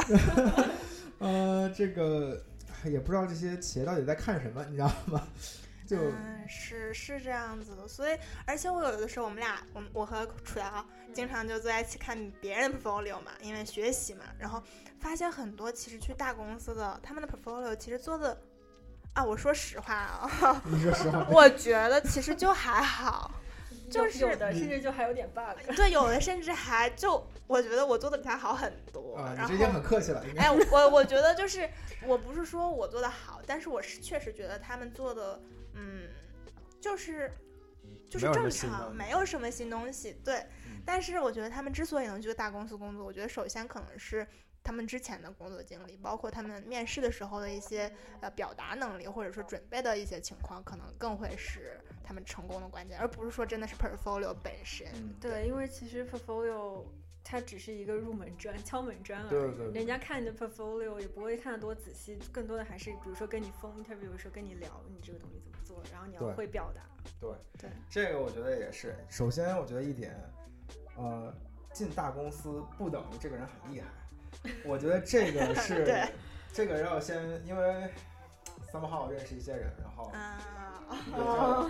[1.20, 2.42] 呃这个
[2.86, 5.28] 也不知道这些企业到底在看什么，你知道吗？
[5.86, 14.64] 就嗯，是是这样子的，所以而且我有的时候我们俩，我我和楚瑶经常就坐在一起看别人的 portfolio 嘛，因为学习嘛，然后
[15.04, 18.36] 发现很多其实去大公司的他们的 portfolio 其实做的
[19.14, 23.30] 啊，我说实话啊， 你说实话，我觉得其实就还好，
[23.92, 25.76] 就是有有的甚至就还有点 bug。
[25.76, 31.70] 对，有的甚至还就我觉得我做的比他好很多，啊，然后你这已经很客气了，哎，我我觉得就是，
[32.08, 35.40] 我不是说我做的好，但是我是确实觉得他们做的，
[35.74, 36.08] 嗯，
[36.80, 37.30] 就是
[38.10, 40.18] 就是正常，没有什么新东西。
[40.24, 44.26] 对，嗯但是我觉得他们之所以能去大公司工作，我觉得首先可能是
[44.64, 54.88] 他们之前的工作经历，包括他们面试的时候的一些呃表达能力，或者说准备的一些情况，可能更会是他们成功的关键，而不是说真的是 portfolio 本身。
[54.96, 56.86] 嗯对，因为其实 portfolio
[57.24, 59.30] 它只是一个入门砖、敲门砖而已。
[59.30, 66.82] 对对对人家看你的 portfolio 也不会看得多仔细，更多的还是比如说跟你 phone interview 的时候跟你聊你这个东西怎么做，然后你要会表达。
[67.20, 68.96] 对对，这个我觉得也是。
[69.10, 70.16] 首先，我觉得一点，
[70.96, 71.34] 呃，
[71.74, 73.88] 进大公司不等于这个人很厉害。
[74.66, 76.04] 我觉得这个是 对
[76.52, 77.90] 这个要先，因为
[78.72, 81.70] somehow 认识一些人，然后啊，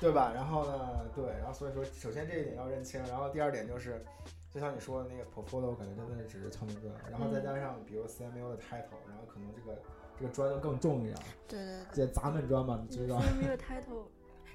[0.00, 0.32] 对吧？
[0.34, 4.04] 然后呢，对，然后所以说，首先这一点要认清，然后第二点就是，
[4.52, 9.78] 就像你说的那个 portfolio，我感觉真的是只是敲门砖，然后再加上比如 CMU 的 title，然后可能这个
[10.18, 11.86] 这个砖就更重一点，对对对。
[11.92, 13.20] 这砸门砖嘛，你知道。
[13.20, 14.06] CMU 的 title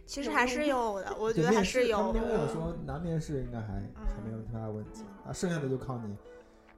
[0.05, 2.47] 其实还是有的， 我觉得还是有他们跟我的。
[2.51, 6.17] 说难面试应该还还没有太大问题啊，剩下的就靠你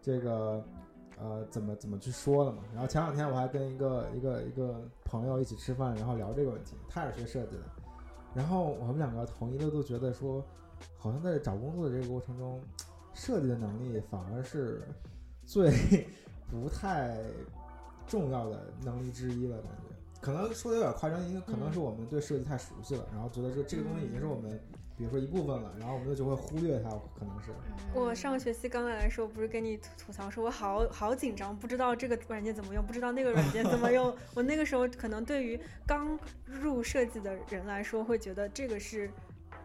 [0.02, 0.64] 这个
[1.20, 2.64] 呃怎么怎么去说了嘛。
[2.74, 7.64] 然后前两天我还跟一个一个一个朋友一起吃饭，然后聊这个问题，他也是学设计的，
[8.34, 10.44] 然后我们两个统一的都觉得说，
[10.98, 12.60] 好像在找工作的这个过程中，
[13.14, 14.82] 设计的能力反而是
[15.46, 15.72] 最
[16.50, 17.18] 不太
[18.08, 19.96] 重要的能力之一了，感觉。
[20.22, 24.60] 可能说的有点夸张，因为可能是我们对设计太熟悉了，然后觉得说这个东西已经是我们，
[25.02, 27.50] 比如说一部分了，然后我们就会忽略它，可能是。
[27.92, 34.16] 我上个学期刚来的时候，不是跟你吐吐槽说，我好好紧张，不知道这个软件怎么用，不知道那个软件怎么用。
[34.36, 39.10] 我那个时候可能对于刚入设计的人来说，会觉得这个是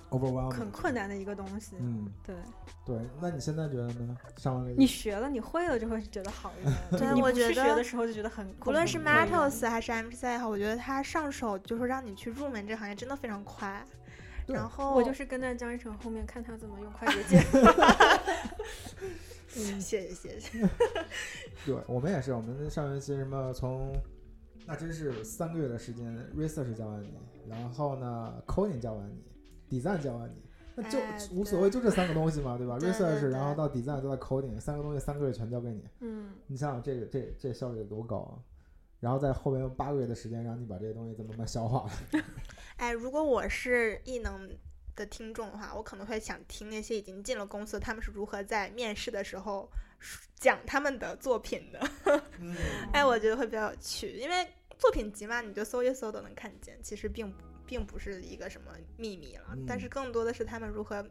[0.08, 1.76] overwhelming，很困难的一个东西。
[1.80, 2.34] 嗯，对
[2.86, 2.98] 对。
[3.20, 4.16] 那你现在觉得呢？
[4.38, 7.12] 上完了你学了，你会了就会觉得好一点。
[7.14, 13.84] 对我觉得学的时候就觉得很无论是 Matos 还是 MPC 也好，我觉得它上手就是让你去入门这个行业真的非常快。
[14.46, 17.44] 对然后我就是跟在江一成后面看他怎么用快捷键。
[19.58, 20.68] 嗯谢谢谢谢。
[21.64, 23.90] 对我们也是，我们上学期什么从，
[24.66, 26.06] 那真是三个月的时间
[26.36, 27.08] ，research 教完你，
[27.48, 30.42] 然后呢，coding 教完你，design 教完你，
[30.74, 38.36] 那就哎无所谓，就这三个东西嘛，对吧？research，然后到 design，再到 coding，三个东西三个月全交给你，嗯，你想想这个这这效率有多高啊！
[39.00, 41.88] 然后在后面用八个月的时间让你把这些东西再慢慢消化。
[42.76, 44.48] 哎，如果我是艺能
[44.94, 49.70] 的听众的话，我可能会想听那些已经进了公司，他们是如何在面试的时候
[50.36, 51.90] 讲他们的作品的。
[52.40, 52.56] 嗯，
[52.92, 54.46] 哎，我觉得会比较有趣，因为
[54.78, 57.32] 作品集嘛，你就搜一搜都能看见，其实并
[57.66, 61.06] 并不是一个什么秘密了，但是嗯更多的是他们如何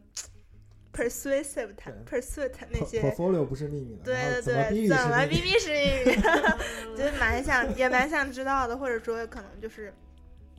[0.96, 3.02] persuasive 他 persuade 那些。
[3.02, 9.94] portfolio 不是秘密的，对对对，怎么 B B 是秘密逼逼是秘密 就是蛮想也蛮想知道的，或者说可能就是，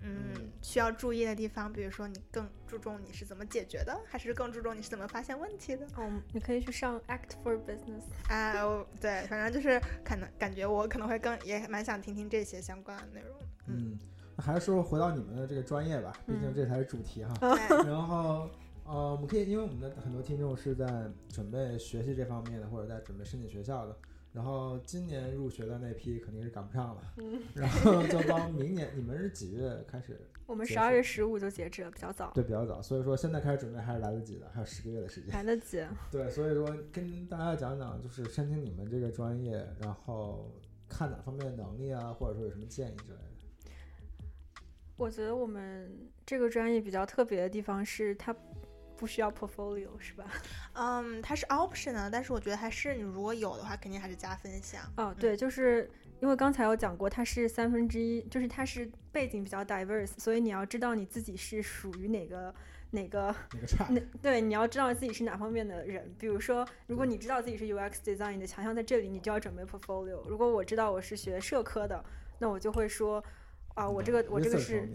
[0.02, 5.86] 嗯嗯，需要注意的地方，比如说你更注重你是怎么解决的，还是更注重你是怎么发现问题的？
[5.96, 8.02] 哦，你可以去上 Act for Business。
[8.28, 13.36] 啊，我对，反正就是可能感觉我可能会更也蛮想听听这些相关的内容。
[13.68, 13.98] 嗯，
[14.36, 17.32] 那还是说回到你们的这个专业吧，毕竟嗯这才是主题哈。
[17.40, 17.48] 对，
[17.88, 18.50] 然后，
[18.88, 23.96] 呃，我们可以，因为我们的很多听众是在准备学习这方面的，或者在准备申请学校的，
[24.32, 30.20] 然后今年入学的那批肯定是赶不上了，嗯，然后就到明年，你们是几月开始？
[30.46, 35.34] 我们十二月十五就截止了，比较早，对，比较早，所以说现在开始准备还是来得及的，还有十个月的时间。
[35.34, 35.84] 来得及。
[36.12, 40.54] 对，所以说跟大家讲讲，就是申请你们这个专业，然后
[40.88, 43.24] 看哪方面的能力啊，或者说有什么建议之类的。
[44.96, 48.34] 我觉得我们这个专业比较特别的地方是它
[48.96, 50.24] 不需要 portfolio，是吧？
[50.74, 54.82] 嗯，它是 optional，但是我觉得还是你如果有的话，肯定还是加分项。
[54.96, 62.54] 哦，对，就是因为刚才有讲过，它是三分之一，就是它是背景比较 diverse，所以你要知道你自己是属于哪个
[62.90, 66.14] 哪个那个那对，你要知道自己是哪方面的人。
[66.18, 70.22] 比如说，如果你知道自己是 UX design，你的强项在这里，你就要准备 portfolio。
[70.28, 72.02] 如果我知道我是学社科的，
[72.38, 73.22] 那我就会说，
[73.74, 74.88] 啊，我这个我这个是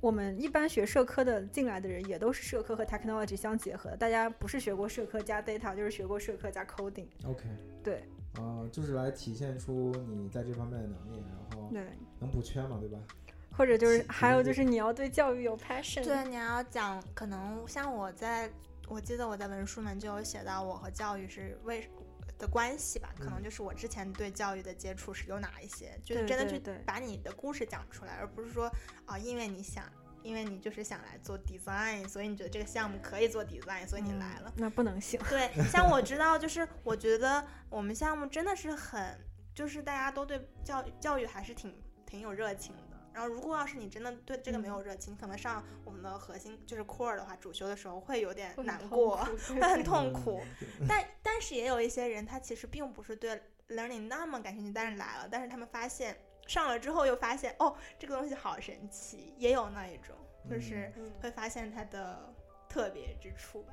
[0.00, 3.96] 我们一般学社科的进来的人，也都是社科和 technology 相结合的。
[3.96, 7.08] 大家不是学过社科加 data，就是学过社科加 coding。
[7.24, 7.44] OK，
[7.82, 8.04] 对，
[8.36, 11.82] 呃，就是来体现出你在这方面的能力，然后对，
[12.20, 12.98] 能补缺嘛，对吧？
[13.56, 16.04] 或者就是还有就是你要对教育有 passion。
[16.04, 18.48] 对，你要讲，可能像我在，
[18.86, 21.90] 我记得我在文书门就有写到我和教育是为
[22.38, 28.70] 的关系吧，可能嗯就是我之前对教育的接触是有哪一些，就是真的去把你的故事讲出来，而不是说
[29.06, 29.84] 啊，因为你想。
[30.24, 34.52] 因为你就是想来做 design，所以你觉得这个项目可以做 design，所以你来了。
[34.56, 35.18] 嗯，那不能行。
[35.30, 39.16] 对，像我知道，就是我觉得我们项目真的是很，
[39.54, 41.72] 就是大家都对教育教育还是挺
[42.04, 42.87] 挺有热情的。
[43.18, 50.40] 然后，如果要是你真的对这个没有热情，可能上我们的核心就是 core 的话，主修的时候会有点难过，会 很对痛苦。
[50.80, 50.86] 嗯。
[50.88, 60.14] 但但是也有一些人，他其实并不是对 learning 那么感兴趣，但是来了，但是他们发现上了之后又发现，哦，这个东西好神奇，也有那一种，
[60.48, 61.10] 就是嗯。
[61.20, 62.32] 会发现它的
[62.68, 63.64] 特别之处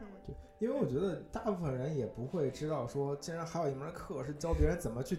[0.58, 5.16] 因为我觉得大部分人也不会知道说，竟然还有一门课是教别人怎么去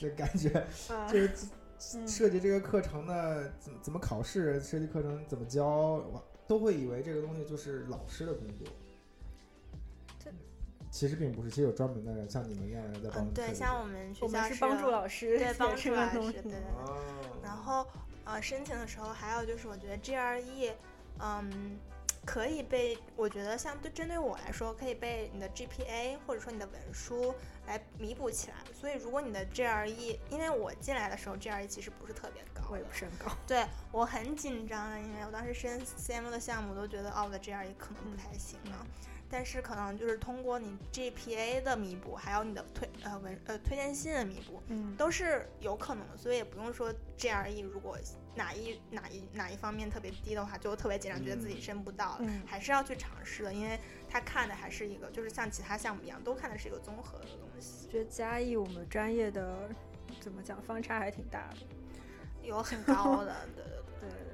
[0.00, 0.48] 的感觉，
[0.94, 1.48] 啊就是嗯
[2.06, 5.66] 设计这个课程的怎么怎么考试，设计课程怎么教，
[6.12, 8.66] 哇都会以为这个东西就是老师的工作
[10.18, 10.30] 这。
[10.90, 16.60] 其实并不是，其实有专门的人像你们一样的人在帮嗯，对，像我们学我们校是帮助老师对 帮助老这个东西师对对对。
[16.84, 16.98] 哦，
[17.42, 17.86] 然后
[18.24, 20.72] 呃，申请的时候还有就是，我觉得 GRE，
[21.18, 21.78] 嗯，
[22.24, 27.34] 可以被我觉得像对针对我来说，可以被你的 GPA 或者说你的文书
[27.66, 28.56] 来弥补起来。
[28.72, 33.36] 所以如果你的 GRE，因为我进来的时候 GRE 其实不是特别高我也不，是很高。
[33.46, 38.86] 对我很紧张的，因为我当时申 CM 的项目都觉得哦，我的 GRE 可能不太行了。
[39.32, 47.98] 但是可能就是通过你 GPA 的弥补，还有你的推呃文呃推荐信的弥补，嗯，都是有可能的，所以也不用说 GRE 如果
[48.34, 59.70] 哪一哪一哪一方面特别低的话，就特别紧张，觉得自己申不到了，嗯还是要去尝试的，因为他看的还是一个，就是像其他项目一样，都看的是一个综合的东西，觉得嘉义我们专业的
[60.20, 61.56] 怎么讲方差还挺大的。
[62.42, 63.64] 有很高的，对。
[63.64, 63.81] 对，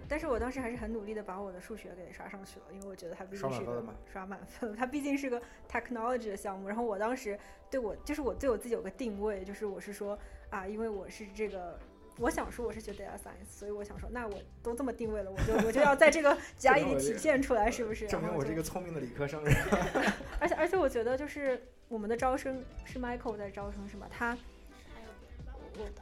[0.08, 5.40] 但是我当时还是很努力的把我的数学给刷上去了，因为我觉得它毕竟是一个刷满分了吗刷满分，它毕竟是个
[5.70, 6.66] technology 的项目。
[6.66, 7.38] 然后我当时
[7.70, 10.18] 对我就是我对我自己有个定位，就是我是说
[10.50, 11.78] 啊，因为我是这个。
[12.20, 18.08] 我想说我是学 data science，所以我想说，那我都这么定位了，我就我就要在这个 甲乙里体现出来，是不是？
[18.08, 19.54] 证明我是一个聪明的理科生人。
[20.40, 24.08] 而且而且我觉得就是我们的招生是 Michael 在招生是吗？
[24.10, 24.57] 他我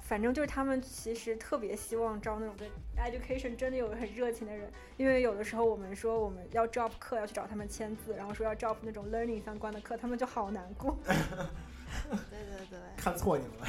[0.02, 13.66] 反正就是他们其实特别希望招那种对 education 真的有很热情的人，因为有的时候我们说我们要 drop 课要去找他们签字，然后说要 drop 那种 learning 相关的课，他们就好难过， 对对对看错你们了。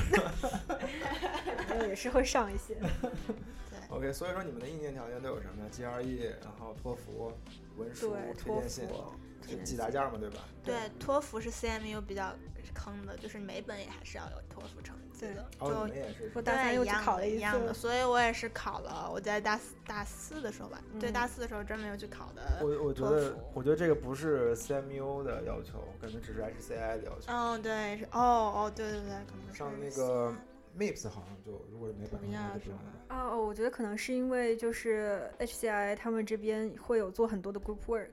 [1.87, 2.75] 也是会上一些。
[3.69, 7.31] 对，OK，所以说你们的硬件条件都有什么呀？GRE，然后托福、
[7.77, 10.45] 文书、推托荐信，福这几大件嘛，对吧？
[10.63, 12.33] 对，托福是 CMU 比较
[12.73, 16.25] 坑的，就是每本也还是要有托福成绩对的，哦，就。
[16.33, 19.09] 我大三又考了一样的，次，所以我也是考了。
[19.11, 22.41] 我在大四大四的时候吧，对，嗯大四的时候专门又去考的。
[22.61, 27.25] 我我觉得，我觉得这个不是 CMU 的要求，感觉只是 HCI 的要求。
[27.31, 30.33] 嗯，对，是哦哦，对对对，可能是上那个
[30.77, 33.15] MIPS 好像就如果是没本不一样就不用是吗了。
[33.15, 38.09] 啊，哦我觉得可能是因为就是 HCI 他们这边会有做很多的 group work，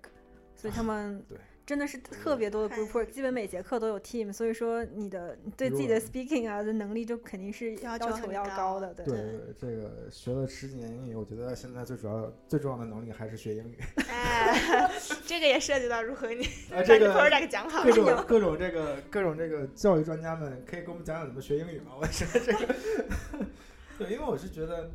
[0.57, 13.79] 所以他们 对真的是特别多的 group work，基本每节课都有 team，所以说你的对自己的 speaking 啊的能力就肯定是要求要求要高高的，对对对，这个学了十几年英语，我觉得现在最主要最重要的能力还是学英语。
[14.09, 14.91] 哎，
[15.25, 17.93] 这个也涉及到如何你 啊，把你这个 project 讲好各。
[17.93, 21.93] 种各种这个各种这个教育专家们，可以给我们讲讲怎么学英语吗？
[21.99, 22.75] 我觉得这个，
[23.99, 24.91] 对，因为我是觉得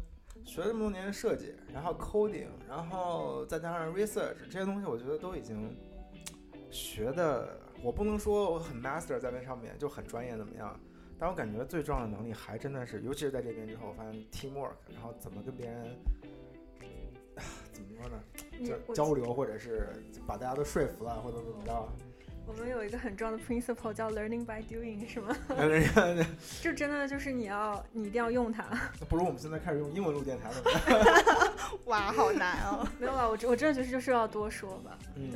[0.46, 5.76] 学了这么多年设计，然后 coding，然后再加上 research 这些东西，我觉得都已经
[6.72, 10.80] 学的，我不能说我很 master 在那上面，就很专业怎么样。
[11.18, 15.86] 但我感觉最重要的能力还真的是，尤其是在这边之后，我发现 teamwork，然后怎么跟别人，
[17.36, 17.44] 啊
[17.74, 18.24] 怎么说呢，
[18.66, 19.90] 就交交流，或者是
[20.26, 21.90] 把大家都说服了，或者怎么着。
[22.48, 25.36] 我们有一个很重要的 principle 叫 learning by doing，是吗？
[26.62, 28.64] 就真的就是你要你一定要用它。
[29.08, 31.54] 不如我们现在开始用英文录电台怎么样？
[31.86, 32.88] 哇，好难哦。
[32.98, 33.30] 没有吧？
[33.30, 34.98] 我真我真的觉得就是要多说吧。
[35.16, 35.32] 嗯，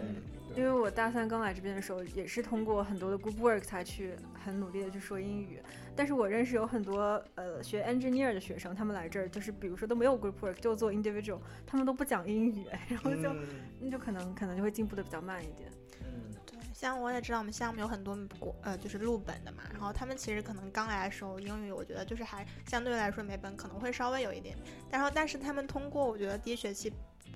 [0.56, 5.62] 因为我大三刚来这边的时候，也是通过很多的 group work 才去很努力的去说英语。
[5.95, 13.47] 但是我认识有很多呃学 engineer 的学生，他们来这儿就是比如说都没有 group work，就做 individual，他们都不讲英语， 然后就、嗯
[13.80, 15.70] 那就可能可能就会进步的比较慢一点。
[16.01, 24.56] 嗯对，像我也知道我们项目有很多国呃就是录本的嘛，然后他们其实可能刚来的时候英语我觉得就是还相对来说每本可能会稍微有一点，
[24.91, 26.91] 然后但是他们通过我觉得第一学期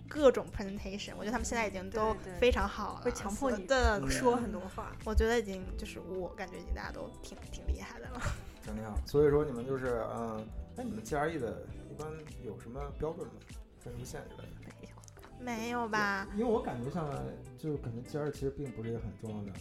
[0.08, 8.22] 各种 presentation，我觉得他们现在已经都非常好了，会强迫你的嗯说很多话，我觉得已经就是我感觉已经大家都挺挺厉害的了。
[8.64, 8.92] 挺厉害。
[9.06, 10.46] 所以说你们就是嗯，
[10.76, 12.08] 那你们 GRE 的一般
[12.44, 13.34] 有什么标准吗？
[13.80, 14.88] 分什么线之类的？
[15.40, 16.28] 没有没有吧？
[16.34, 17.22] 因为我感觉上来，
[17.58, 19.60] 就感觉 GRE 其实并不是一个很重要的，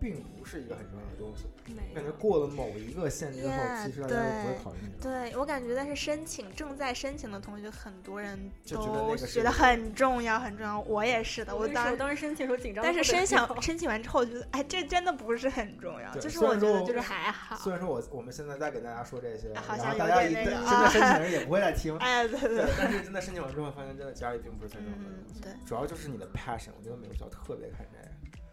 [0.00, 1.46] 并不是一个很重要的东西。
[1.74, 2.10] 没感觉。
[2.12, 5.02] 过了某一个线之后 Yeah，其实大家都不会对考虑你。
[5.02, 10.80] 对我感觉，但是申请正在申请的同学，很多人都觉得很重要，很重要。
[10.80, 17.56] 我也是的，我当时当时申请的时候紧张但是申请申请完之后，我觉得，哎，这真的不是很重要，就是我我觉得就是还好。
[17.56, 21.96] 虽然说我我们现在在给大家说这些，好像然后大家一有点那个真的申请人也不会再听。
[21.98, 26.70] 哎，对对对对，，但是真的申请完之后，发现真的家里并不是最重要的嗯东西，对主要就是你的 passion。
[26.78, 27.95] 我觉得美国学校特别看这个。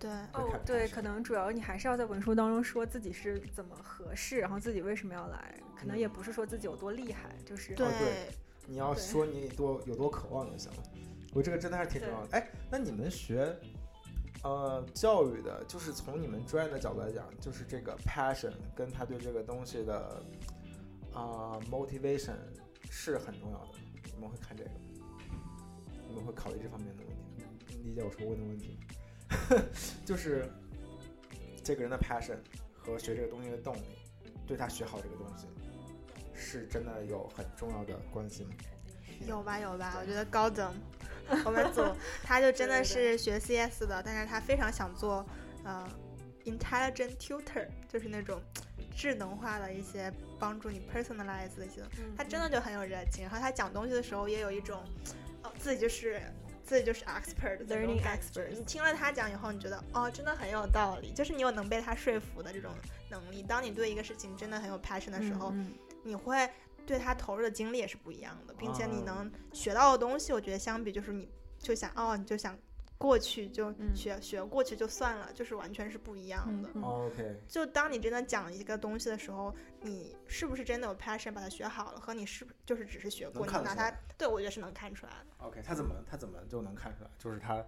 [0.04, 8.28] 对，哦，对，可能主要你还是要在文书当中说自己是怎么合适，然后自己为什么要来，可能也不是说自己有多厉害，就是对哦对
[8.68, 10.84] 你要说你多有多渴望就行了。
[11.34, 12.38] 我这个真的还是挺重要的。
[12.38, 13.58] 哎，那你们学
[14.44, 20.22] 呃教育的，就是从你们专业的角度来讲，就是这个 passion 跟他对这个东西的
[21.14, 22.36] 啊、motivation
[22.90, 23.80] 是很重要的。
[24.14, 24.76] 你们会看这个吗？
[26.10, 27.50] 你们会考虑这方面的问题吗？
[27.86, 28.93] 理解我说问的问题吗？
[30.06, 30.50] 就是
[31.64, 32.38] 这个人的 passion
[32.78, 33.98] 和学这个东西的动力，
[34.48, 35.48] 对他学好这个东西，
[36.34, 38.52] 是真的有很重要的关系吗？
[39.28, 40.74] 有吧有吧，我觉得高等
[41.46, 41.82] 我们组
[42.24, 45.26] 他就真的是学 CS 的，但是他非常想做
[45.64, 45.88] 呃
[46.44, 48.42] intelligent tutor，就是那种
[48.94, 54.84] 智能化的一些帮助你 personalize 的一些嗯他真的就很有热情，然后他讲东西的时候也有一种，
[55.44, 56.22] 哦，自己就是
[56.64, 58.50] 自己就是 expert 的 Learning expert。
[58.50, 62.72] 你听了他讲以后，你觉得哦，真的很有道理，就是你有能被他说服的这种
[63.10, 63.44] 能力。
[63.44, 66.50] 当你对一个事情真的很有 passion 的时候，嗯你会
[66.86, 72.58] 对他投入的精力也是不一样的，并且你啊能学到的东西，我觉得相比就是你就想哦，你就想
[73.04, 76.70] 过去就嗯学、学过去就算了，就是完全是不一样的。
[76.82, 85.46] OK，就当你真的讲一个东西的时候，你是不是真的有 passion 把它学好了，和你是不就是只是学过，能你拿它对我觉得是能看出来的。
[85.46, 87.10] OK，他怎么他怎么就能看出来？
[87.20, 87.62] 就是他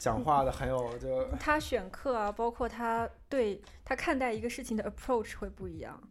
[0.00, 6.02] 讲话的很有就他选课啊，包括他对他看待一个事情的 approach 会不一样。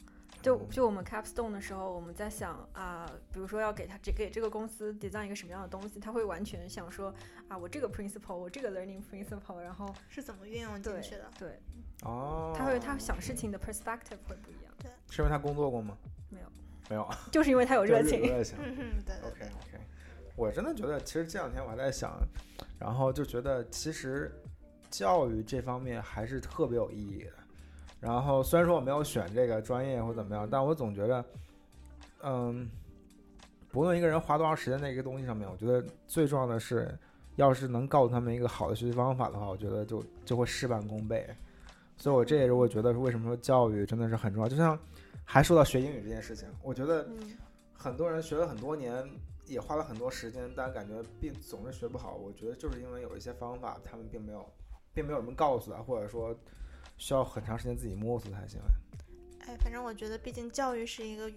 [0.42, 7.14] 就嗯就我们 capstone 的时候，我们在想啊、比如说要给他这给这个公司 design 一个什么样的东西，他会完全想说
[7.48, 11.30] 啊，我这个 principle，我这个 learning principle，然后是怎么运用进去的？
[11.38, 11.60] 对，
[12.04, 15.98] 哦，他会他想事情的 perspective 会不一样，对是因为他工作过吗？
[16.30, 16.48] 没有，
[16.90, 18.22] 没有，就是因为他有 热情。
[18.22, 18.58] 热情。
[18.62, 19.84] 嗯哼，对对 OK OK，
[20.36, 22.18] 我真的觉得，其实这两天我还在想，
[22.80, 24.32] 然后就觉得其实
[24.90, 27.34] 教育这方面还是特别有意义的。
[28.02, 31.24] 然后虽然说我没有选这个专业或怎么样，但我总觉得，
[32.24, 32.70] 嗯，
[33.70, 36.98] 不论一个人花多长时间在一个东西上面，我觉得最重要的是，
[37.36, 41.30] 要是能告诉他们一个好的学习方法的话，我觉得就就会事半功倍。
[41.96, 44.50] 所以我这也是我觉得为什么说教育真的是很重要。
[44.50, 44.78] 就像
[45.24, 47.38] 还说到学英语这件事情，我觉得嗯，
[47.78, 49.08] 很多人学了很多年，
[49.46, 52.16] 也花了很多时间，但感觉并总是学不好。
[52.16, 54.44] 我觉得就是因为有一些方法，他们并没有，
[54.92, 56.36] 并没有人们告诉他，或者说
[57.02, 58.62] 需要很长时间自己摸索才行。
[59.40, 61.32] 哎，反正我觉得，毕竟教育是一个，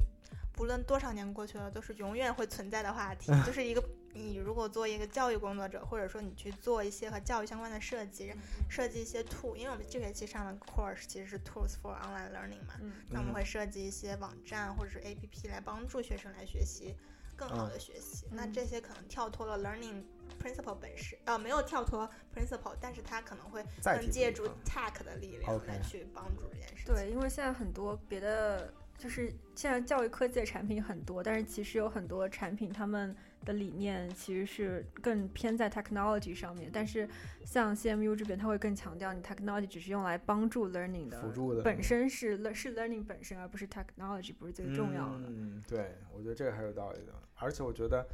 [0.53, 3.33] 不论多少年过去了，都是永远会存在的话题。
[3.47, 8.31] 就是一个，你如果做一个教育工作者，或者说你去做一些和教育相关的设计，
[8.69, 16.95] 设计一些 tool，因为我们这学期上的 course 其实是 tools for online learning 嘛，嗯那我们会设计一些网站或者是 APP 来帮助学生来学习
[17.35, 18.27] 更好的学习。
[18.31, 20.05] 那嗯这些可能跳脱了 learning
[20.43, 26.95] principle 本身，呃，没有跳脱 principle，但是它可能会更借助 tech 的力量来去帮助这件事情。
[26.95, 33.15] 对，因为现在很多别的，就是现在教育科技的产品很多，但是其实有很多产品他们
[33.45, 37.09] 的理念其实是更偏在 technology 上面，但是
[37.45, 45.27] 像 CMU 这边，它会更强调你 technology 只是用来帮助 learning 的，辅助的本身是是 learning 本身，而不是 technology 不是最重要的。
[45.29, 47.13] 嗯，对，我觉得这个还是有道理的。
[47.37, 48.07] 而且我觉得，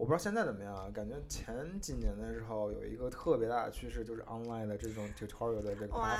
[0.00, 6.18] 我不知道现在怎么样啊，感觉前几年的时候有一个特别大的趋势，就是 online 的这种 tutorial 的这个哇。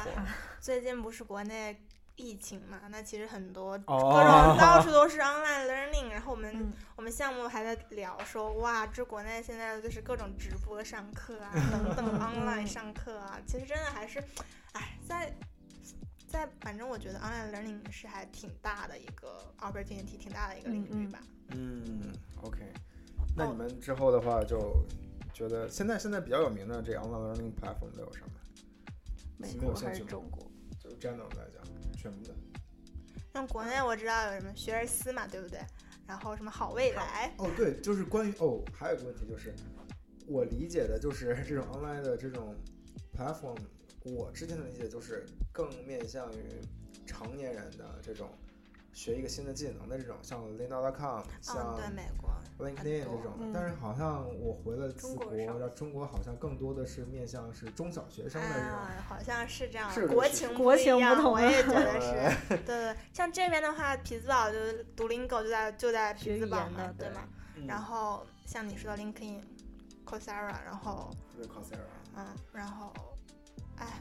[0.60, 1.74] 最近不是国内
[2.16, 14.22] 疫情嘛，那其实很多各哦种 到处都是 online learning，然后我们、嗯，我们项目还在聊说，哇，这国内现在就是各种直播上课啊，等等 online 上课啊，其实真的还是，
[14.72, 15.34] 哎，在
[16.28, 21.18] 在反正我觉得 online learning 是还挺大的一个 opportunity，挺大的一个领域吧。
[21.48, 22.12] 嗯
[22.42, 22.58] ，OK。
[23.36, 24.84] 那你哦们之后的话，就
[25.32, 28.30] 觉得现在现在比较有名的这 online learning platform 都有什么？
[29.38, 30.50] 美没有国还是中国？
[30.78, 31.62] 就 general 来讲，
[31.96, 32.34] 全部的。
[33.32, 35.60] 像国内我知道有什么学而思嘛，对不对？
[36.06, 39.54] 然后什么好未来，哦，对，就是关于哦，还有一个问题就是，
[40.26, 42.56] 我理解的就是 这种 online 的这种
[43.16, 43.56] platform，
[44.02, 46.44] 我之前的理解就是更面向于
[47.06, 48.28] 成年人的这种
[48.92, 58.68] 学一个新的技能的这种，像 Lynda.com，嗯，像对，美国 LinkedIn 这种但是好像我回了次国，中国少然后中国好像更多的是面向是中小学生的这种。
[58.68, 62.36] 啊，好像是这样是，国情国一样情不同我也觉得是。
[62.48, 67.22] 对对，像这边的话，匹兹堡就是读 Lingo 就在就在匹兹堡嘛对对吗？
[67.56, 69.38] 嗯然后像你说的 LinkedIn、
[70.06, 71.78] Coursera，然后对 Coursera，
[72.16, 72.90] 嗯，然后，
[73.76, 74.00] 哎，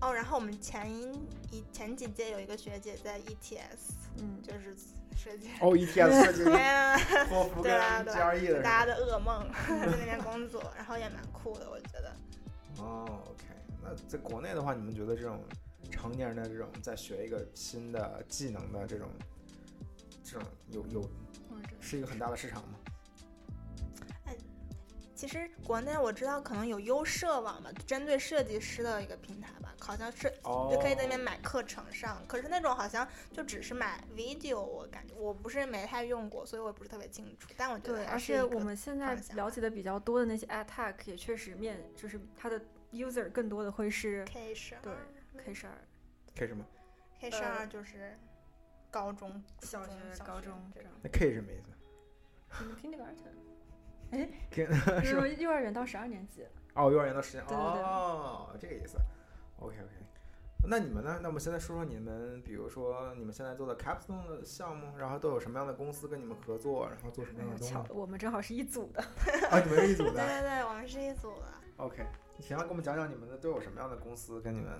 [0.00, 1.10] 哦，然后我们前一
[1.50, 4.74] 一前几届有一个学姐在 ETS，嗯，就是
[5.16, 6.96] 设计，哦计天啊，
[7.28, 12.12] 托福跟对啊对啊 GRE 的大家的噩梦， 在那边工作，然后也蛮酷的，我觉得。
[12.78, 13.44] 哦，OK，
[13.82, 15.42] 那在国内的话，你们觉得这种
[15.90, 19.08] 成年人的这种在学一个新的技能的这种，
[20.24, 21.10] 这种有有
[21.80, 22.78] 是一个很大的市场吗？
[25.14, 32.22] 其实国内我知道可能有优设网吧，针对设计师的一个平台吧，好像是哦就可以在那边买课程上。
[32.26, 37.48] 可是那种好像就只是买 video，我感觉我不是没太用过，所以我也不是特别清楚。
[37.56, 42.60] 但我觉，得还而且是我们现在了解的比较多的那些 attack 也确实面，就是它的
[42.92, 44.92] user 更多的会是 K 十对
[45.44, 45.72] K 十二
[46.34, 46.64] K 什么
[47.20, 48.18] ？K 十二就是
[48.90, 50.90] 高中、小学、小学高中这种。
[51.02, 51.70] 那 K 是什么意思
[52.82, 54.66] kindergarten，？K
[55.02, 56.46] 就是是幼儿园到十二年级。
[56.74, 58.98] 哦，幼儿园到十年对对对哦，这个意思。
[59.62, 59.94] OK OK，
[60.66, 61.18] 那你们呢？
[61.22, 67.86] 那我们现在说说你们，比如说你们现在做的 Capstone 的项目，然后都有什么样的公司跟你们合作，然后做什么样的东西巧，？
[67.90, 69.00] 我们正好是一组的。
[69.00, 70.14] 啊，你们是一组的。
[70.14, 71.46] 对对对，我们是一组的。
[71.76, 72.04] OK，
[72.40, 74.70] 行，那给我们讲讲你们的都有什么样的公司跟你们？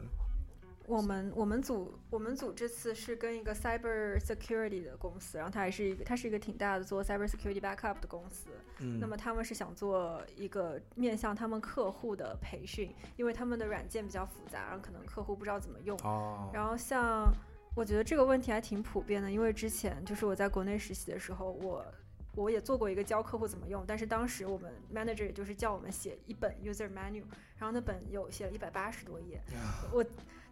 [0.93, 8.51] 我们我们组我们组这次是跟一个 cyber security 的公司，然后它还是一个它是一个挺大的做 cyber security backup 的公司。
[8.80, 15.97] 嗯那么他们是想做一个面向他们客户的培训，因为他们的软件比较复杂，然后可能客户不知道怎么用。
[16.05, 17.32] 哦，然后像
[17.74, 21.84] 我觉得这个问题还挺普遍的，因为之前就是我在国内实习的时候，我
[22.35, 27.24] 我也做过一个教客户怎么用，但是当时我们 manager 也就是叫我们写一本 user manual，
[27.57, 29.41] 然后那本有写了一百八十多页，
[29.93, 30.05] 我。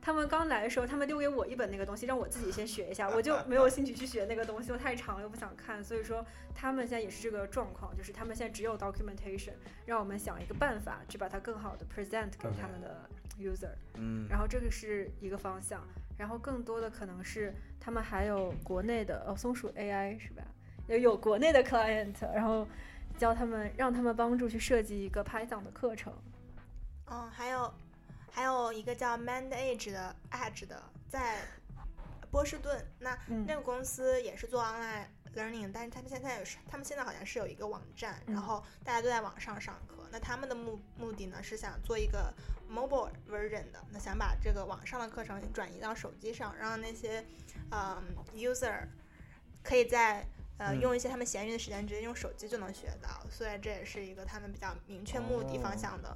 [0.03, 5.85] 他们刚来的时候，他们丢给我一本那个东西，让我自己先学一下， 我就没有兴趣去学那个东西，又太长了又不想看。
[5.85, 6.25] 所以说，
[6.55, 9.53] 他们现在也是这个状况，就是他们现在只有 documentation，
[9.85, 13.75] 让我们想一个办法去把它更好的 present 给他们的 user。
[13.97, 20.43] 嗯，然后这个是一个方向，然后更多的可能是他们还有国内的哦，松鼠 AI 是吧？
[20.91, 22.67] 有有国内的 client，然后
[23.17, 26.13] 教他们让他们帮助去设计一个 Python 的课程。
[27.07, 27.73] 嗯，还有
[28.33, 31.43] 还有一个叫 Mand Edge 的 Edge 的，在
[32.29, 32.85] 波士顿。
[32.99, 35.05] 那嗯那个公司也是做 online
[35.37, 39.95] learning，但是他们现在也是，他们现在好像是有一个网站，然嗯后大家都在网上上课。
[40.11, 42.35] 那他们的目目的呢是想做一个
[42.69, 47.25] mobile version 的，那想把这个网上的课程转移到手机上，让那些
[47.71, 48.03] 嗯
[48.35, 48.89] user
[49.63, 50.27] 可以在
[50.61, 56.15] 呃、嗯用一些他们闲余的时间直接用手机就能学到，所以这也是一个他们比较明确目的方哦向的。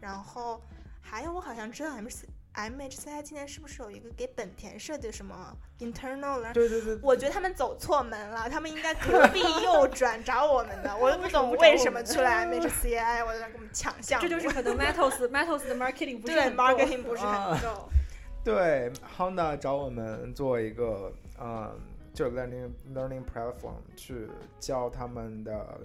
[0.00, 0.60] 然后
[1.02, 6.52] 还有我好像知道 M C MHCI 今年是不是有一个给本田设计什么 internal learn？
[6.52, 14.28] 对对对，我觉得他们走错门了，他们应该隔壁右转找我们的，我都不懂为为什么不找我什么去了 MHCI， 我在跟我们抢项目。
[14.28, 17.88] 这就是可能 Metals Metals 的 marketing 不是对很够 marketing 不是啊很够。
[18.44, 21.78] 对，Honda 找我们做一个，嗯，
[22.12, 25.80] 就 learning learning platform 去教他们的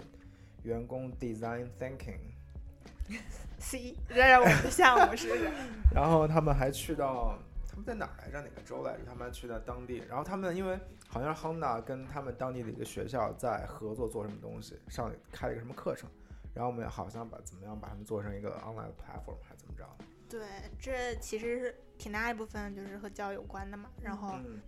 [0.62, 5.50] 员工 design thinking，C，这是 我们的项目是？
[5.94, 8.40] 然后他们还去到他们在哪儿来着？
[8.42, 9.04] 哪个州来着？
[9.06, 16.10] 他们还去到当地，然后他们因为好像是 Honda 跟他们当地的一个学校在合作做什么东西，上开了一个什么课程，
[16.54, 19.84] 然后我们好像把怎么样把他们做成一个 online platform 还是怎么着？
[20.28, 20.40] 对，
[20.78, 23.90] 这其实是挺大一部分就是和教育有关的嘛。
[24.00, 24.62] 然后嗯，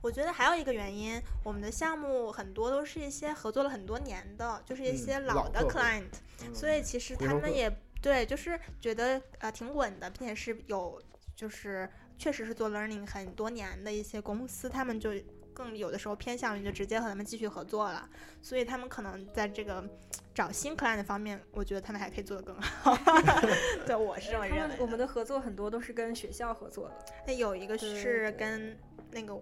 [0.00, 6.04] 我觉得还有一个原因，我们的项目很多都是一些合作了很多年的，就是一嗯些老的 client，、
[6.44, 7.68] 嗯所以其实他们也
[8.00, 11.02] 对，就是觉得呃挺稳的，并且是有
[11.34, 15.12] 就是确实是做 learning 很多年的一些公司，他们就
[15.58, 18.08] 更有的时候偏向于就直接和他们继续合作了，
[18.40, 19.84] 所以他们可能在这个
[20.32, 22.96] 找新 client 方面，我觉得他们还可以做得更好。
[23.84, 28.78] 对，我是这么认为我们的合作很多都是跟学校合作的，那有一个是跟
[29.10, 29.36] 那个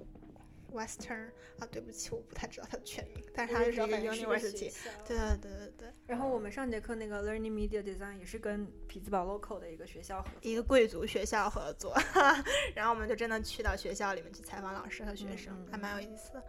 [0.77, 4.73] Western 啊，对不起，我不太知道它的全名，但是我它是一个 university。
[5.07, 11.97] 对对对对对，然后我们上节课那个 Learning Media Design 也是跟匹兹堡 local 的一个学校合作，一个贵族学校合作，
[12.75, 16.45] 然后我们就真的去到学校里面去采访老师和学生，还蛮有意思的。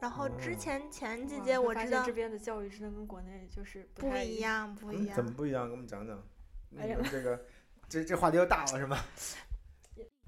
[0.00, 4.40] 然后之哦前前几哇届我知道这边的教育真的跟国内就是不一。
[4.40, 5.16] 样，不一嗯，样。
[5.16, 5.66] 怎么不一样？
[5.66, 6.20] 给我们讲讲。
[6.76, 7.44] 哎呀这个，
[7.88, 8.98] 这这话题又大了是吗？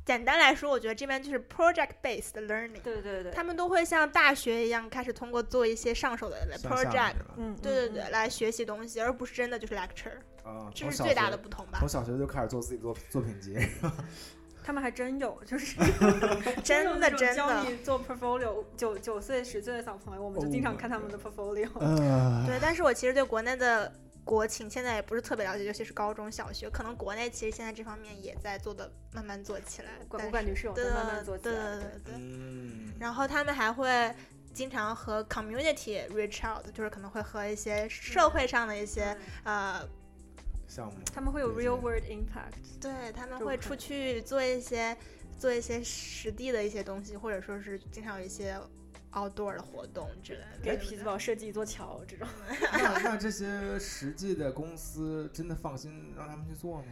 [0.04, 10.12] 简单来说，我觉得这边就是 project based learning，对对对，他们都会像大学一样开始通过做一些上手的 project，嗯，对对嗯对，来学习东西，而不是真的就是 lecture，
[10.44, 11.88] 啊，这是最大的不同吧从？
[11.88, 13.56] 小学就开始做自己作作品集，
[14.62, 15.74] 他们还真有，就是
[16.62, 17.64] 真的真的。
[17.64, 21.68] 你做 portfolio，九九岁十岁的小朋友，我们就经常看他们的 portfolio。
[21.80, 23.90] 呃，对，但是我其实对国内的
[24.24, 29.90] 国情现在也不是特别了解，尤其是高中小学，可能国内其实现在这方面也在做的慢慢做起来。
[30.08, 31.52] 我但我感觉是有对在慢慢做起对。
[31.52, 32.14] 对对对。
[32.16, 34.14] 嗯，然后他们还会
[34.54, 39.86] 经常和 community reach out，就是可能会和一些社会上的一些呃，
[40.66, 42.80] 项目，他们会有 real world impact。
[42.80, 44.96] 对他们会出去做一些
[45.38, 48.56] 做一些实地的一些东西，或者说是经常有一些
[49.14, 50.46] outdoor 的活动之类的。
[50.62, 52.26] 给匹兹堡设计一座桥，这种
[52.72, 56.84] 那那这些实际的公司真的放心让他们去做吗？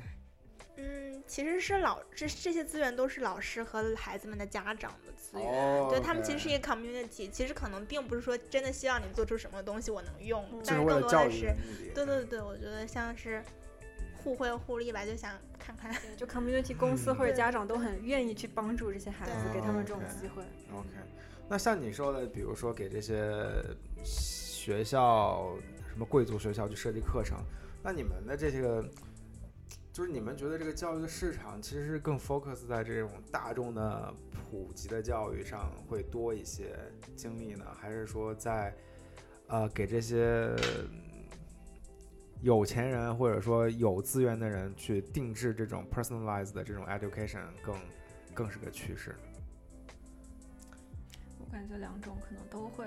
[0.76, 5.46] 嗯，其实是老这这些资源都是老师和孩子们的家长的资源。
[5.46, 11.54] 哦对他们其实是一个 community，其实可能并不是说真的希望你做出什么东西我能用，嗯但是更多的是。
[11.94, 13.44] 对对对，我觉得像是
[14.24, 15.94] 互惠互利吧，就想看看。
[16.16, 20.42] 就 community 公司嗯或者家长都很愿意去帮助这些孩子，对给他们这种机会。
[20.72, 20.88] OK，
[21.52, 23.22] 那像你说的，比如说给这些
[24.02, 25.54] 学校
[25.86, 27.36] 什么贵族学校去设计课程，
[27.82, 28.82] 那你们的这个，
[29.92, 36.74] 就是你们觉得这个教育的市场其实是更 focus 在这种大众的普及的教育上会多一些
[37.14, 38.74] 精力呢，还是说在
[39.48, 40.56] 呃给这些
[42.40, 47.76] 有钱人或者说有资源的人去定制这种 personalized 的这种 education 更
[48.32, 49.14] 更是个趋势？
[51.52, 52.86] 我感觉两种可能都会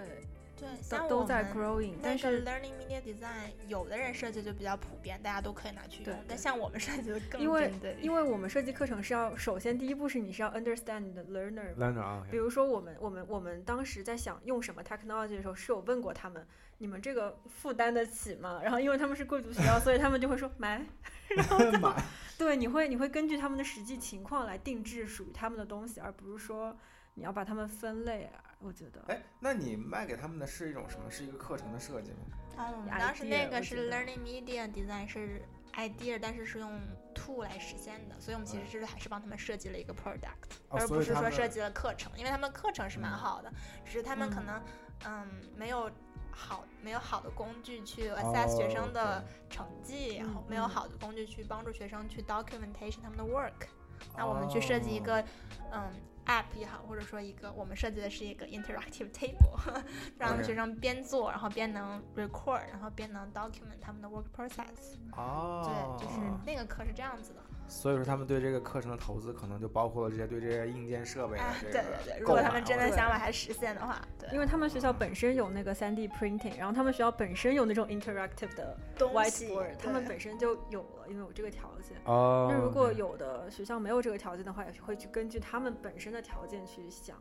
[0.58, 6.16] 对，都像我都在们 growing，但是 learning media design，有的人设计就比较普遍，大家都可以拿去用。
[6.28, 16.44] 但像我们设计的更因为针对，因为我们设计课程是要首先第一步是你是要 understand 你的 learner，learner 啊比如说我们我们我们当时在想用什么 technology 的时候，是有问过他们，
[16.80, 18.62] 你们这个负担得起吗？
[18.64, 20.84] 然后因为他们是贵族学校，所以他们就会说买。
[21.82, 22.04] 买
[22.38, 26.78] 对，你会你会根据他们的实际情况来定制属于他们的东西，而不是说
[27.16, 28.44] 你要把它们分类啊。
[28.60, 31.10] 我觉得，哎，那你卖给他们的是一种什么？
[31.12, 32.18] 是一个课程的设计吗？
[32.58, 35.42] 哦，我们当时那个是 learning media design 是
[35.74, 36.80] idea，但是是用
[37.14, 43.52] tool 来实现的，所以我们其实是还是帮他们设计了一个 product，、哦，而不是说设计了课程，因为他们课程是蛮嗯好的，
[43.84, 44.64] 只是他们可嗯能
[45.06, 45.92] 嗯没有
[46.32, 53.68] 好没有好的工具去 assess 学生的哦成绩，然后嗯嗯没有好的工具去帮助学生去 documentation 他们的 work。
[54.16, 55.26] 那我们去设计一个哦
[55.74, 55.94] 嗯
[56.26, 59.84] app 也好，或者说一个我们设计的是一个 interactive table，
[60.18, 64.96] 让学生边做，然后边能 record，然后边能 document 他们的 work process。
[65.12, 67.45] 哦，对，就是那个课是这样子的。
[67.68, 81.98] 所以说他们对这个课程的投资，可能就包括了这些对这些硬件设备的哎，这对个对对，如果他们真的想把它实现的话，对，因为他们学校本身有那个 3D printing，然后他们学校本身有那种 interactive 的东西 whiteboard，他们本身就有了，因为有这个条件。
[82.06, 87.16] 哦，那如果有的学校没有这个条件的话，也会去根据他们本身的条件去想。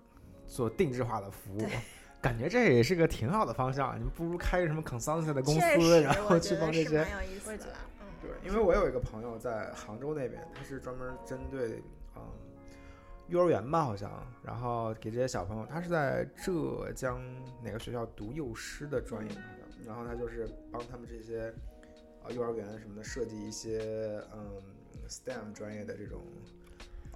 [0.47, 1.66] 做定制化的服务，
[2.20, 3.97] 感觉这也是个挺好的方向。
[3.97, 7.66] 你们不如开个什么 consulting 的公司，然后去帮这些有意思的
[8.25, 11.83] 对，因为我有一个朋友在杭州那边，他是专门针对
[12.16, 12.22] 嗯
[13.29, 14.11] 幼儿园吧，好像，
[14.43, 17.22] 然后给这些小朋友，他是在浙江
[17.62, 19.41] 哪个学校读幼师的专业好
[19.77, 21.53] 像，然后他就是帮他们这些
[22.22, 24.62] 啊、幼儿园什么的设计一些嗯
[25.09, 26.22] STEM 专业的这种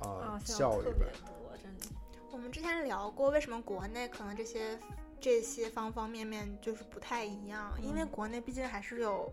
[0.00, 1.12] 啊、啊，现在教育特别吧。
[1.26, 1.86] 多，真的。
[2.30, 4.78] 我们之前聊过，为什么国内可能这些
[5.20, 9.30] 这些方方面面就是不太一样，因为嗯国内毕竟还是有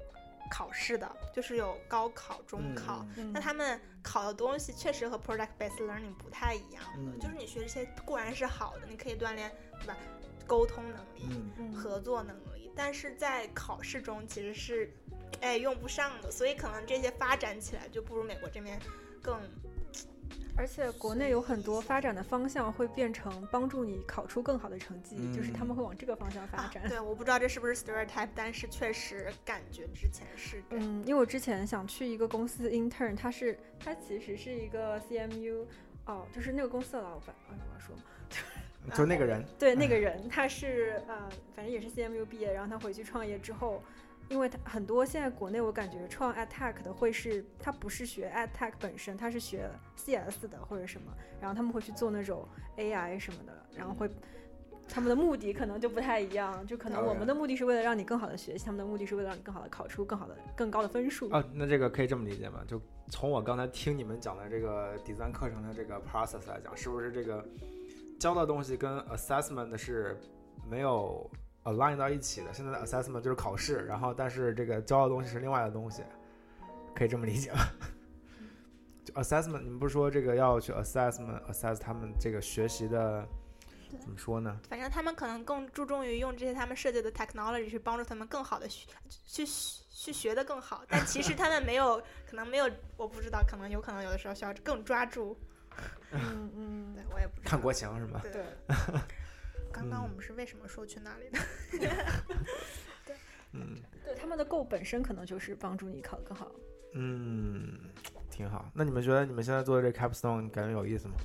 [0.49, 3.05] 考试的，就是有高考、中嗯考。
[3.17, 3.31] 嗯。
[3.33, 7.19] 那他们考的东西确实和 product based learning 不太一样的，嗯。
[7.19, 9.97] 就是你学这些固然是好的，你可以锻炼对吧？
[10.47, 14.93] 沟通能力、合作能力，但是在考试中其实是
[15.41, 18.79] 哎用不上的，所以可能这些发展起来就不如美国这边
[19.23, 19.41] 更
[20.57, 26.83] 而且国内有很多发展的方向会变成帮助你考出更好的成绩，就是他们会往这个方向发展。
[26.83, 26.87] 啊。
[26.87, 30.85] 对，我不知道这是不是 stereotype，但是确实感觉之前是这样。
[30.85, 35.65] 嗯，因为我之前想去一个公司 intern，他是他其实是一个 CMU，
[36.05, 38.03] 哦，就是那个公司的老板，啊，我要说吗？
[38.93, 43.81] 就那个人，对，那个人他是呃，反正也是 CMU 毕业，然后他回去创业之后，
[44.29, 52.47] 因为他很多现在国内我感觉创 attack 的会是，他不是学 attack 本身，他是学 CS 的或者什么，然后他们会去做那种
[52.77, 54.09] AI 什么的，然后会。
[54.87, 61.27] 他们的目的可能就不太一样，就可能我们的目的是为了让你更好的学习，他们的目的是为了让你更好的考出更好的、更高的分数。
[61.31, 62.63] 哦，那这个可以这么理解吗？
[62.67, 67.43] 就从我刚才听你们讲的这个 design 课程的这个 process 来讲，是不是这个
[68.19, 70.15] 教的东西跟 assessment 是
[70.69, 71.27] 没有
[71.65, 72.53] align 到一起的？
[72.53, 76.01] 现在的 assessment 就是考试，然后但是这个教的东西是另外的东西，
[76.95, 77.59] 可以这么理解吗？
[79.03, 83.27] 就 assessment，你们不是说这个要去 assessment assess 他们这个学习的
[83.99, 84.59] 怎么说呢？
[84.67, 88.89] 反正他们可能更注重于用这些他们设计的 technology 去帮助他们更好的学
[89.27, 95.37] 去去学的更好，但其实他们没有， 可能没有，我不知道，可能有可能有的时候需要更抓住。
[96.11, 97.49] 嗯嗯对，我也不知道。
[97.49, 98.21] 看国情是吗？
[98.23, 98.43] 对对，
[99.75, 100.11] 刚刚我嗯。
[100.11, 101.39] 们是为什么说去那里的？
[103.51, 103.81] 嗯。
[104.03, 106.49] 对，他们的 goal 本身可能就是帮助你考得更好。
[106.93, 107.77] 嗯，
[108.31, 108.71] 挺好。
[108.73, 111.15] 那你们觉得你们现在做的这 capstone 感觉有意思吗？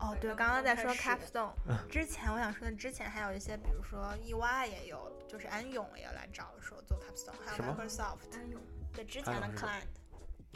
[0.00, 1.52] 哦，对，刚刚在说 capstone，
[1.90, 8.60] 之前我想说的，之前还有一些，比如说意外也有，就是安永也来找说做 capstone，还有 Microsoft，安永。
[8.92, 9.82] 对之前的 client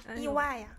[0.07, 0.35] 安永。
[0.35, 0.77] EY 呀，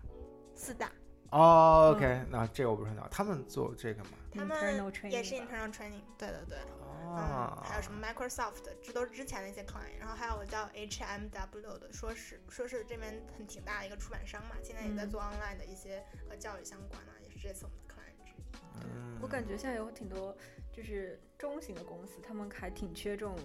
[0.54, 0.90] 四大，
[1.30, 3.08] 哦，OK，那这个我不是很了解。
[3.10, 4.10] 他们做这个吗？
[4.32, 6.58] 他们也是 internal training，对对对。
[7.00, 18.84] 啊嗯，，还有什么 Microsoft，的这都是之前的一些 client，然后还有个叫 HMW 的，说是说是这边很挺大的一个出版商嘛，现在也在嗯做 online 的一些和教育相关的，也是这次我们的 client 之一。
[18.84, 20.36] 嗯我感觉现在有挺多
[20.72, 23.36] 就是中型的公司，他们还挺缺这种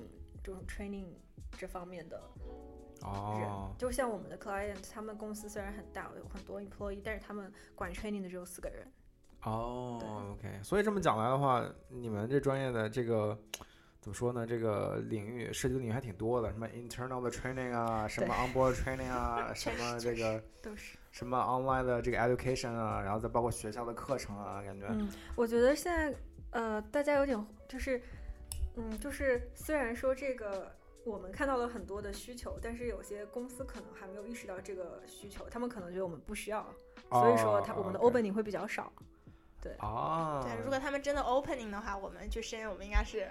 [0.43, 1.07] 这种 training
[1.57, 2.21] 这方面的
[3.01, 3.49] 人。
[3.49, 8.87] 哦，就像我们的 client，他们公司虽然很大，有很多 employee，但是他们管 training 的只有四个人。
[9.43, 9.99] 哦
[10.33, 13.37] ，OK，所以这么讲来的话，你们这专业的这个
[14.01, 14.45] 怎么说呢？
[14.45, 20.97] 这个领域涉及的领域还挺多的，什么 internal 的 training 啊，什么 onboard training 啊，什么 这个都是。
[21.11, 26.17] 什么 online 的这个 education 啊，然后再包括学校的课程啊，感觉嗯，我觉得现在
[26.49, 28.01] 呃，大家有点就是，
[28.75, 30.75] 嗯，就是虽然说这个
[31.05, 36.65] 我们看到了很多的需求，但是有些公司可能还没有意识到这个需求，他们可能觉得我们不需要，
[37.11, 38.91] 所以说他我们的哦 opening 会比较少。
[39.79, 43.27] 哦，对，如果他们真的 opening 的话，我们去申，我们应该是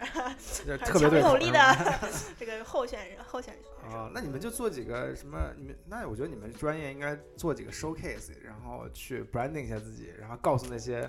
[0.64, 1.58] 就很 强特别有力的
[2.36, 3.96] 这个候选人候选选手。
[3.96, 5.38] 哦，那你们就做几个什么？
[5.56, 11.08] 你们那我觉得你们专业应该做几个 showcase，然后去 branding 一下自己，然后告诉那些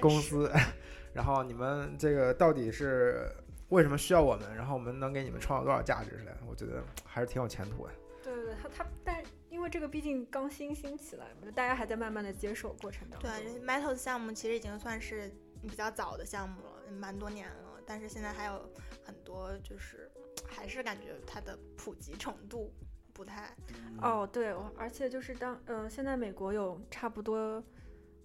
[0.00, 0.48] 公司，
[1.12, 3.28] 然后你们这个到底是
[3.68, 7.92] 为什么需要我们，然后我们能给你们创造多少价值之类的，我觉得还是挺有前途的。
[8.22, 13.30] 对对对，他他，但因为这个毕竟刚新兴起来嘛，就大家还在慢慢的接受过程当中。
[13.30, 18.70] 对，Metals 项目其实已经算是比较早的项目了，蛮多年了，但是现在还有
[19.04, 20.10] 很多就是
[20.46, 22.72] 还是感觉它的普及程度
[23.12, 23.54] 不太。
[24.00, 27.62] 哦，对，我而且就是当呃，现在美国有差不多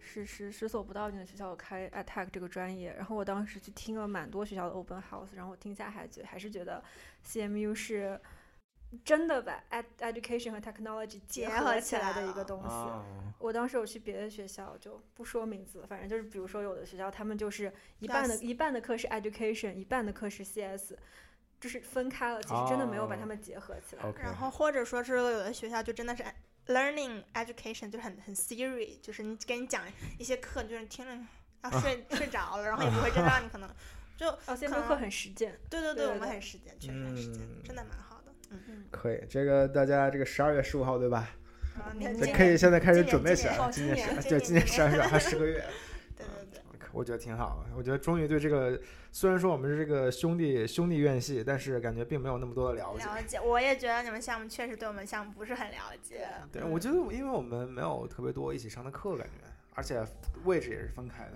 [0.02, 6.84] 是是十所不到点的学校有开 Attack 这个专业，然后我当时去听了蛮多学校的 Open House，然后我听下来还觉还是觉得
[7.26, 8.20] CMU 是
[9.06, 12.70] 真的把 ed education 和 technology 结合合起来的一个东西。
[12.70, 13.06] 啊，
[13.38, 20.94] 我当时有去别的学校，就不说名字了，反正就是比如说有的学校他们就是一半的一半的课是 education，一半的课是 CS，
[21.60, 24.12] 就是分开了，其实真的没有把它哦们结合起来。
[24.18, 26.24] 然后或者说是有的学校就真的是
[26.70, 29.84] learning education 就很很 theory，就是你给你讲
[30.18, 31.12] 一些课，就是听着
[31.64, 33.70] 要睡、睡着了，然后也不会真的让你可能
[34.16, 35.60] 就哦，现可能在课很实践。
[35.70, 38.32] 对对对我们很实践，确实很实践，嗯真的蛮好的。
[38.52, 41.30] 嗯，嗯，可以，这个大家这个十二月十五号对吧？
[42.34, 43.72] 可以现在开始准备起来了。
[43.72, 45.64] 今年哦今年十对今年十二月还十个月，
[46.92, 47.76] 我觉得挺好的。
[47.78, 48.80] 我觉得终于对这个，
[49.12, 53.06] 虽然说我们是这个兄弟兄弟院系，但是感觉并没有那么多的了解。
[53.06, 53.40] 了解。
[53.40, 56.28] 我也觉得你们项目确实对我们项目不是很了解。
[56.52, 60.04] 对，我觉得因为我们没有特别多一起上的课，感觉，而且
[60.46, 61.34] 位置也是分开的。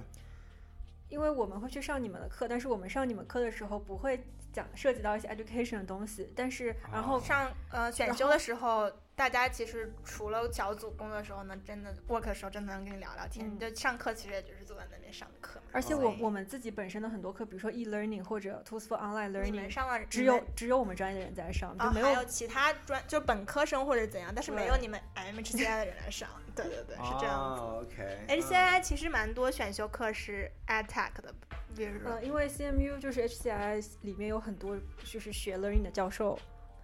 [1.10, 13.48] 因为我们会去上你们的课，但是我们上你们课的时候不会讲涉及到一些 education 的东西，但是然后哦上呃选修的时候，大家其实除了小组工作的时候呢，真的 work 的时候真的能跟你聊聊天。
[13.48, 15.66] 嗯你就上课其实也就是坐在那边上课嘛。
[15.72, 26.28] 而且我我们自己本身的很多课，比如说 e-learning 或者 Tools for Online Learning，你们上了只有只有我们专业的人在上，啊，就没还有其他专就本科生或者怎样，但是没有你们 MHCI 的人来上。
[26.56, 27.62] 对对对，是这样子。
[27.62, 28.26] 哦 OK。
[28.28, 31.34] HCI 其实蛮多选修课是 AdTech 的，
[31.76, 36.38] 比如说呃，因为 CMU 就是 HCI 里面有很多就是学 learning 的教授，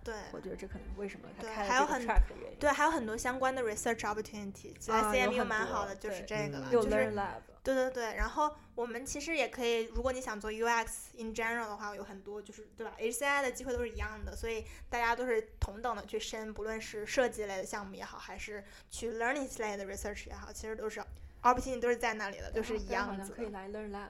[0.10, 2.58] 对我觉得这可能为什么他对开了这个还有很 track 的原因。
[2.60, 10.88] 对，还有很多相关的 research opportunity，在啊有 CMU 很多蛮好的，就是这个了，就是 Lab，对对对，然后我们其实也可以，如果你想做 UX
[11.18, 21.02] in general 的话，有很多就是对吧？HCI 的机会都是一样的，所以大家都是同等的去申，不论是设计类的项目也好，还是去 learning 类的 research 也好，其实都是
[21.44, 23.24] opportunity 都是在那里的，都是一样的。
[23.24, 24.10] 像可以来 Learn Lab。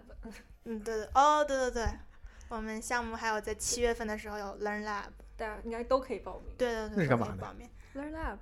[0.66, 1.84] 嗯，对对，哦，对对对，
[2.50, 6.54] 我们项目还有在七月份的时候有 Learn Lab，大家应该都可以报名。
[6.58, 8.38] 对对对，那是干嘛的都可以报名，Learn Lab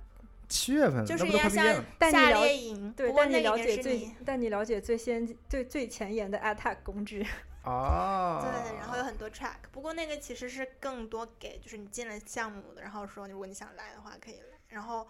[0.48, 1.84] 七月份，就是要像毕业了吗？
[1.84, 7.24] 夏带你了令营，对，带你了解最带你了解最先进最最前沿的 attack 工具。
[7.64, 8.40] 哦。
[8.42, 15.06] 对，然后有很多 track，不过那个其实是更多给就是你进了项目的，然后说如果你想来的话可以来，然后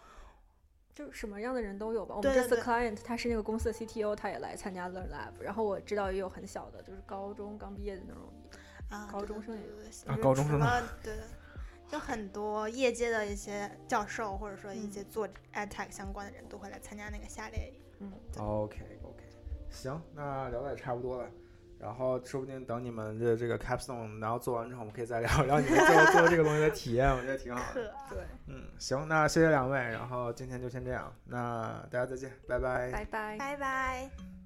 [0.95, 2.17] 就什么样的人都有吧。
[2.17, 5.41] 我们这次对对对 client 他是那个公司的 CTO，他也来参加 Learn Lab。
[5.41, 8.23] 然后我知道也有很小的，就是高中刚毕业的那种。
[8.91, 11.15] 啊，高中生也有对对对啊就是除高中生呢了对，
[11.89, 17.75] 就很多业界的一些教授或者说一嗯些做 AdTech 相关的人都会来参加那个夏令营。
[18.01, 19.25] 嗯，OK OK，
[19.71, 21.29] 行，那聊的也差不多了。
[21.81, 27.95] 然后说不定等你们的这个 capstone 然后做完之后，我们可以再聊聊你们做做 这个东西的体验，我觉得挺好的。
[28.11, 28.19] 对，
[28.49, 32.91] 嗯，行，那谢谢两位，然后今天就先这样，那大家再见，拜拜。
[32.91, 33.39] 拜拜。
[33.39, 34.38] 拜拜。